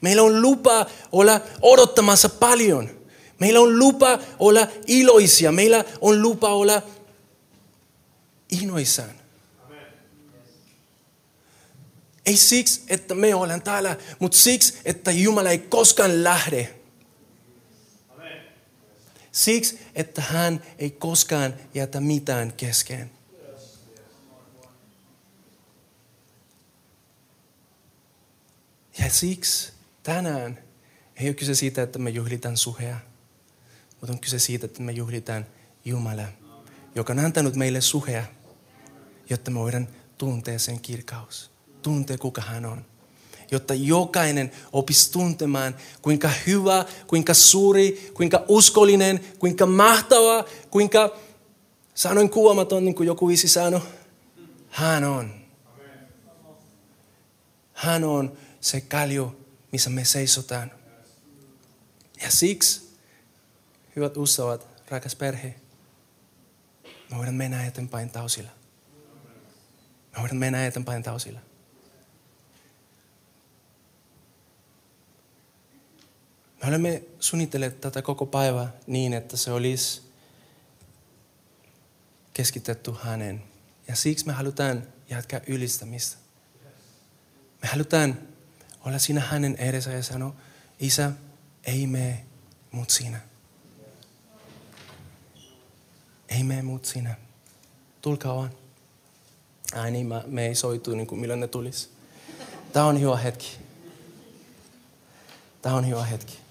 Meillä 0.00 0.22
on 0.22 0.42
lupa 0.42 0.86
olla 1.12 1.40
odottamassa 1.62 2.28
paljon. 2.28 2.90
Meillä 3.40 3.60
on 3.60 3.78
lupa 3.78 4.18
olla 4.38 4.66
iloisia. 4.86 5.52
Meillä 5.52 5.84
on 6.00 6.22
lupa 6.22 6.48
olla 6.48 6.82
innoissaan. 8.62 9.17
Ei 12.28 12.36
siksi, 12.36 12.82
että 12.88 13.14
me 13.14 13.34
ollaan 13.34 13.62
täällä, 13.62 13.96
mutta 14.18 14.38
siksi, 14.38 14.78
että 14.84 15.10
Jumala 15.10 15.50
ei 15.50 15.58
koskaan 15.58 16.24
lähde. 16.24 16.74
Siksi, 19.32 19.78
että 19.94 20.22
hän 20.22 20.62
ei 20.78 20.90
koskaan 20.90 21.54
jätä 21.74 22.00
mitään 22.00 22.52
kesken. 22.52 23.10
Ja 28.98 29.10
siksi 29.10 29.72
tänään 30.02 30.58
Ei 31.16 31.28
ole 31.28 31.34
kyse 31.34 31.54
siitä, 31.54 31.82
että 31.82 31.98
me 31.98 32.10
juhlitaan 32.10 32.56
suhea, 32.56 33.00
mutta 33.90 34.12
on 34.12 34.20
kyse 34.20 34.38
siitä, 34.38 34.66
että 34.66 34.82
me 34.82 34.92
juhlitaan 34.92 35.46
Jumalaa, 35.84 36.28
joka 36.94 37.12
on 37.12 37.18
antanut 37.18 37.54
meille 37.54 37.80
suhea, 37.80 38.24
jotta 39.30 39.50
me 39.50 39.58
voidaan 39.58 39.88
tuntea 40.18 40.58
sen 40.58 40.80
kirkaus. 40.80 41.57
Tuntea, 41.88 42.18
kuka 42.18 42.40
hän 42.40 42.66
on. 42.66 42.84
Jotta 43.50 43.74
jokainen 43.74 44.52
opisi 44.72 45.12
tuntemaan, 45.12 45.76
kuinka 46.02 46.30
hyvä, 46.46 46.84
kuinka 47.06 47.34
suuri, 47.34 48.10
kuinka 48.14 48.44
uskollinen, 48.48 49.20
kuinka 49.38 49.66
mahtava, 49.66 50.44
kuinka 50.70 51.16
sanoin 51.94 52.30
kuomaton, 52.30 52.84
niin 52.84 52.94
kuin 52.94 53.06
joku 53.06 53.30
isi 53.30 53.48
sanoi. 53.48 53.80
Hän 54.70 55.04
on. 55.04 55.34
Hän 57.72 58.04
on 58.04 58.32
se 58.60 58.80
kalju, 58.80 59.46
missä 59.72 59.90
me 59.90 60.04
seisotaan. 60.04 60.70
Ja 62.22 62.30
siksi, 62.30 62.88
hyvät 63.96 64.16
uskovat, 64.16 64.66
rakas 64.88 65.14
perhe, 65.14 65.54
me 67.10 67.16
voidaan 67.16 67.34
mennä 67.34 67.66
eteenpäin 67.66 68.10
tausilla. 68.10 68.50
Me 70.12 70.20
voidaan 70.20 70.36
mennä 70.36 70.66
eteenpäin 70.66 71.02
tausilla. 71.02 71.47
Me 76.62 76.68
olemme 76.68 77.02
suunnitelleet 77.20 77.80
tätä 77.80 78.02
koko 78.02 78.26
päivää 78.26 78.72
niin, 78.86 79.14
että 79.14 79.36
se 79.36 79.52
olisi 79.52 80.02
keskitetty 82.32 82.92
hänen. 83.02 83.42
Ja 83.88 83.96
siksi 83.96 84.26
me 84.26 84.32
halutaan 84.32 84.82
jatkaa 85.10 85.40
ylistämistä. 85.46 86.16
Me 87.62 87.68
halutaan 87.68 88.18
olla 88.84 88.98
siinä 88.98 89.20
hänen 89.20 89.56
edessä 89.56 89.90
ja 89.90 90.02
sanoa, 90.02 90.34
Isä, 90.80 91.12
ei 91.64 91.86
me, 91.86 92.24
mut 92.72 92.90
sinä. 92.90 93.20
Ei 96.28 96.42
me, 96.42 96.62
mut 96.62 96.84
sinä. 96.84 97.14
Tulkaa 98.02 98.36
vaan. 98.36 98.50
Ai 99.74 99.90
niin, 99.90 100.06
me 100.26 100.46
ei 100.46 100.54
soitu 100.54 100.94
niin 100.94 101.06
kuin 101.06 101.20
milloin 101.20 101.40
ne 101.40 101.48
tulisi. 101.48 101.88
Tämä 102.72 102.86
on 102.86 103.00
hyvä 103.00 103.16
hetki. 103.16 103.58
Tämä 105.62 105.74
on 105.74 105.88
hyvä 105.88 106.04
hetki. 106.04 106.47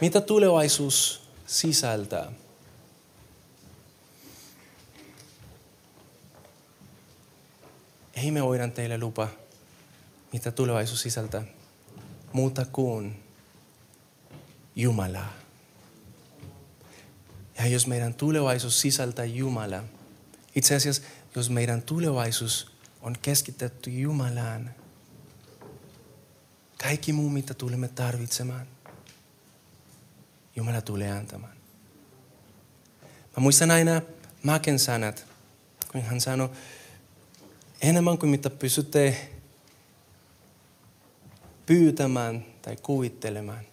Mitä 0.00 0.20
tulevaisuus 0.20 1.22
sisältää? 1.46 2.32
Ei 8.14 8.30
me 8.30 8.42
voida 8.42 8.68
teille 8.68 8.98
lupa, 8.98 9.28
mitä 10.32 10.50
tulevaisuus 10.50 11.02
sisältää, 11.02 11.44
muuta 12.32 12.64
kuin 12.64 13.22
Jumalaa. 14.76 15.32
Ja 17.58 17.66
jos 17.66 17.86
meidän 17.86 18.14
tulevaisuus 18.14 18.80
sisältää 18.80 19.24
Jumalaa, 19.24 19.84
itse 20.54 20.74
asiassa 20.74 21.02
jos 21.36 21.50
meidän 21.50 21.82
tulevaisuus 21.82 22.72
on 23.00 23.16
keskitetty 23.22 23.90
Jumalaan, 23.90 24.74
kaikki 26.82 27.12
muu, 27.12 27.28
mitä 27.28 27.54
tulemme 27.54 27.88
tarvitsemaan, 27.88 28.66
Jumala 30.56 30.80
tulee 30.80 31.10
antamaan. 31.10 31.56
Mä 33.36 33.40
muistan 33.40 33.70
aina 33.70 34.02
Maken 34.42 34.78
sanat, 34.78 35.26
kun 35.92 36.02
hän 36.02 36.20
sanoi, 36.20 36.50
enemmän 37.80 38.18
kuin 38.18 38.30
mitä 38.30 38.50
pysytte 38.50 39.28
pyytämään 41.66 42.44
tai 42.62 42.76
kuvittelemaan. 42.76 43.64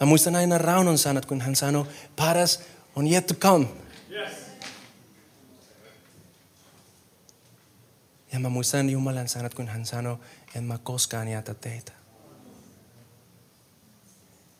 Mä 0.00 0.06
muistan 0.06 0.36
aina 0.36 0.58
Raunon 0.58 0.98
sanat, 0.98 1.26
kun 1.26 1.40
hän 1.40 1.56
sanoi, 1.56 1.86
paras 2.16 2.60
on 2.96 3.12
yet 3.12 3.26
to 3.26 3.34
come. 3.34 3.66
Ja 8.32 8.40
mä 8.40 8.48
muistan 8.48 8.90
Jumalan 8.90 9.28
sanat, 9.28 9.54
kun 9.54 9.68
hän 9.68 9.86
sanoi, 9.86 10.16
en 10.54 10.64
mä 10.64 10.78
koskaan 10.78 11.28
jätä 11.28 11.54
teitä. 11.54 11.92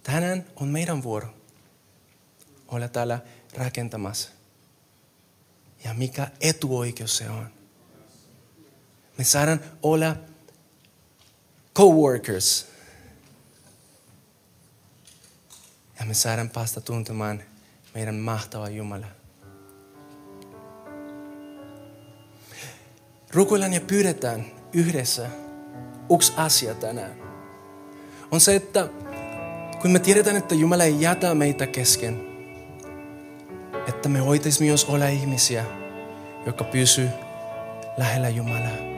Tänään 0.02 0.46
on 0.56 0.68
meidän 0.68 1.02
vuoro 1.02 1.28
olla 2.68 2.88
täällä 2.88 3.20
rakentamassa. 3.56 4.30
Ja 5.84 5.94
mikä 5.94 6.30
etuoikeus 6.40 7.16
se 7.16 7.30
on. 7.30 7.46
Me 9.18 9.24
saadaan 9.24 9.60
olla 9.82 10.16
coworkers. 11.74 12.66
Ja 16.00 16.06
me 16.06 16.14
saadaan 16.14 16.50
päästä 16.50 16.80
tuntemaan 16.80 17.42
meidän 17.94 18.14
mahtava 18.14 18.68
Jumala. 18.68 19.06
Rukoillaan 23.30 23.72
ja 23.72 23.80
pyydetään 23.80 24.46
yhdessä 24.72 25.30
yksi 26.14 26.32
asia 26.36 26.74
tänään. 26.74 27.22
On 28.30 28.40
se, 28.40 28.56
että 28.56 28.88
kun 29.82 29.90
me 29.90 29.98
tiedetään, 29.98 30.36
että 30.36 30.54
Jumala 30.54 30.84
ei 30.84 30.96
jätä 31.00 31.34
meitä 31.34 31.66
kesken, 31.66 32.20
että 33.88 34.08
me 34.08 34.26
voitaisiin 34.26 34.68
myös 34.68 34.84
olla 34.84 35.06
ihmisiä, 35.06 35.64
jotka 36.46 36.64
pysyy 36.64 37.08
lähellä 37.96 38.28
Jumalaa 38.28 38.92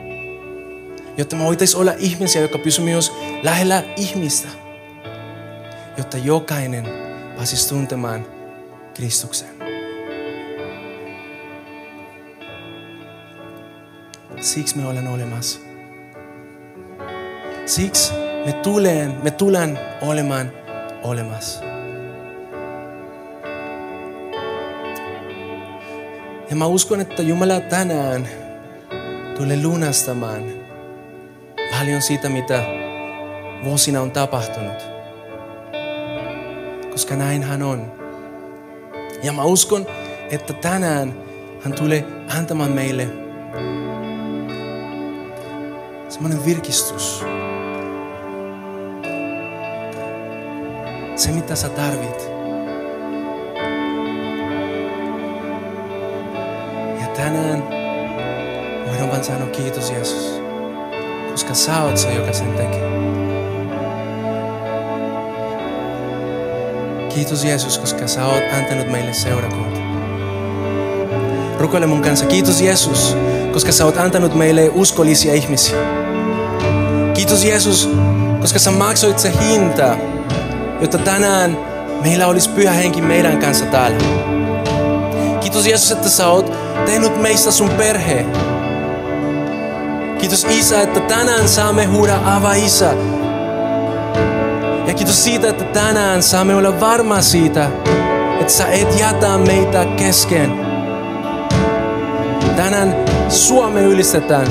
jotta 1.17 1.35
me 1.35 1.43
voitaisiin 1.43 1.81
olla 1.81 1.93
ihmisiä, 1.97 2.41
jotka 2.41 2.57
pysyvät 2.57 2.89
myös 2.89 3.11
lähellä 3.43 3.83
ihmistä, 3.95 4.47
jotta 5.97 6.17
jokainen 6.17 6.85
pääsisi 7.35 7.69
tuntemaan 7.69 8.25
Kristuksen. 8.93 9.49
Siksi 14.39 14.77
me 14.77 14.87
olemme 14.87 15.09
olemassa. 15.09 15.59
Siksi 17.65 18.13
me 18.45 18.53
tulen, 18.53 19.17
me 19.23 19.31
tulen 19.31 19.79
olemaan 20.01 20.51
olemassa. 21.05 21.63
Ja 26.49 26.55
mä 26.55 26.65
uskon, 26.65 27.01
että 27.01 27.21
Jumala 27.21 27.59
tänään 27.59 28.27
tulee 29.37 29.63
lunastamaan 29.63 30.43
paljon 31.71 32.01
siitä, 32.01 32.29
mitä 32.29 32.63
vuosina 33.63 34.01
on 34.01 34.11
tapahtunut. 34.11 34.83
Koska 36.91 37.15
näin 37.15 37.43
hän 37.43 37.63
on. 37.63 37.91
Ja 39.23 39.33
mä 39.33 39.43
uskon, 39.43 39.85
että 40.31 40.53
tänään 40.53 41.13
hän 41.61 41.73
tulee 41.73 42.05
antamaan 42.37 42.71
meille 42.71 43.07
semmoinen 46.09 46.45
virkistys. 46.45 47.23
Se, 51.25 51.31
mitä 51.31 51.55
sä 51.55 51.69
tarvit. 51.69 52.29
Ja 57.01 57.07
tänään 57.15 57.63
voidaan 58.87 59.09
vain 59.11 59.23
sanoa 59.23 59.47
kiitos 59.47 59.91
Jeesus 59.91 60.45
koska 61.35 61.53
sä 61.53 61.83
oot 61.83 61.97
se, 61.97 62.13
joka 62.13 62.33
sen 62.33 62.53
tekee. 62.53 62.89
Kiitos 67.15 67.43
Jeesus, 67.43 67.77
koska 67.77 68.07
sä 68.07 68.25
oot 68.25 68.43
antanut 68.53 68.91
meille 68.91 69.13
seurakunta. 69.13 69.79
Rukoile 71.59 71.85
mun 71.85 72.01
kanssa. 72.01 72.25
Kiitos 72.25 72.61
Jeesus, 72.61 73.17
koska 73.53 73.71
sä 73.71 73.85
oot 73.85 73.97
antanut 73.97 74.35
meille 74.35 74.69
uskollisia 74.73 75.33
ihmisiä. 75.33 75.77
Kiitos 77.13 77.45
Jeesus, 77.45 77.89
koska 78.41 78.59
sä 78.59 78.71
maksoit 78.71 79.19
se 79.19 79.31
hinta, 79.41 79.97
jotta 80.81 80.97
tänään 80.97 81.57
meillä 82.01 82.27
olisi 82.27 82.49
pyhä 82.49 82.71
henki 82.71 83.01
meidän 83.01 83.37
kanssa 83.37 83.65
täällä. 83.65 83.97
Kiitos 85.41 85.67
Jeesus, 85.67 85.91
että 85.91 86.09
sä 86.09 86.27
oot 86.27 86.53
tehnyt 86.85 87.21
meistä 87.21 87.51
sun 87.51 87.69
perheen. 87.69 88.25
Kiitos 90.19 90.45
Isä, 90.49 90.81
että 90.81 90.99
tänään 90.99 91.49
saamme 91.49 91.85
huuda 91.85 92.19
Ava 92.25 92.53
Isä. 92.53 92.93
Ja 94.87 94.93
kiitos 94.93 95.23
siitä, 95.23 95.49
että 95.49 95.63
tänään 95.63 96.23
saamme 96.23 96.55
olla 96.55 96.79
varma 96.79 97.21
siitä, 97.21 97.69
että 98.39 98.53
sä 98.53 98.67
et 98.67 98.99
jätä 98.99 99.37
meitä 99.37 99.85
kesken. 99.85 100.51
Tänään 102.55 102.95
Suome 103.29 103.81
ylistetään. 103.81 104.47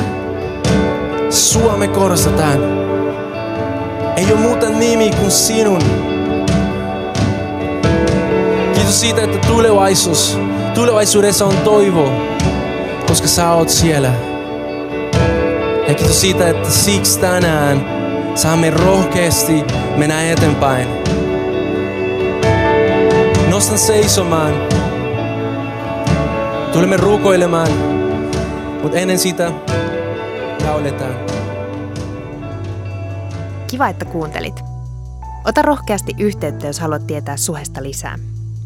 Suome 1.31 1.89
korostetaan. 1.89 2.59
Ei 4.17 4.25
ole 4.33 4.41
muuta 4.41 4.69
nimi 4.69 5.11
kuin 5.11 5.31
sinun. 5.31 6.14
Kiitos 8.85 9.01
siitä, 9.01 9.23
että 9.23 9.39
tulevaisuus, 9.49 10.39
tulevaisuudessa 10.75 11.47
on 11.47 11.57
toivo, 11.57 12.11
koska 13.07 13.29
sä 13.29 13.53
oot 13.53 13.69
siellä. 13.69 14.13
Ja 15.89 15.95
kiitos 15.95 16.21
siitä, 16.21 16.49
että 16.49 16.71
siksi 16.71 17.21
tänään 17.21 17.87
saamme 18.35 18.71
rohkeasti 18.71 19.65
mennä 19.97 20.33
eteenpäin. 20.33 20.89
Nostan 23.51 23.79
seisomaan. 23.79 24.53
Tulemme 26.73 26.97
rukoilemaan, 26.97 27.69
mutta 28.83 28.99
ennen 28.99 29.19
sitä 29.19 29.53
lauletaan. 30.67 31.15
Kiva, 33.67 33.89
että 33.89 34.05
kuuntelit. 34.05 34.61
Ota 35.45 35.63
rohkeasti 35.63 36.15
yhteyttä, 36.19 36.67
jos 36.67 36.81
haluat 36.81 37.07
tietää 37.07 37.37
Suhesta 37.37 37.83
lisää. 37.83 38.19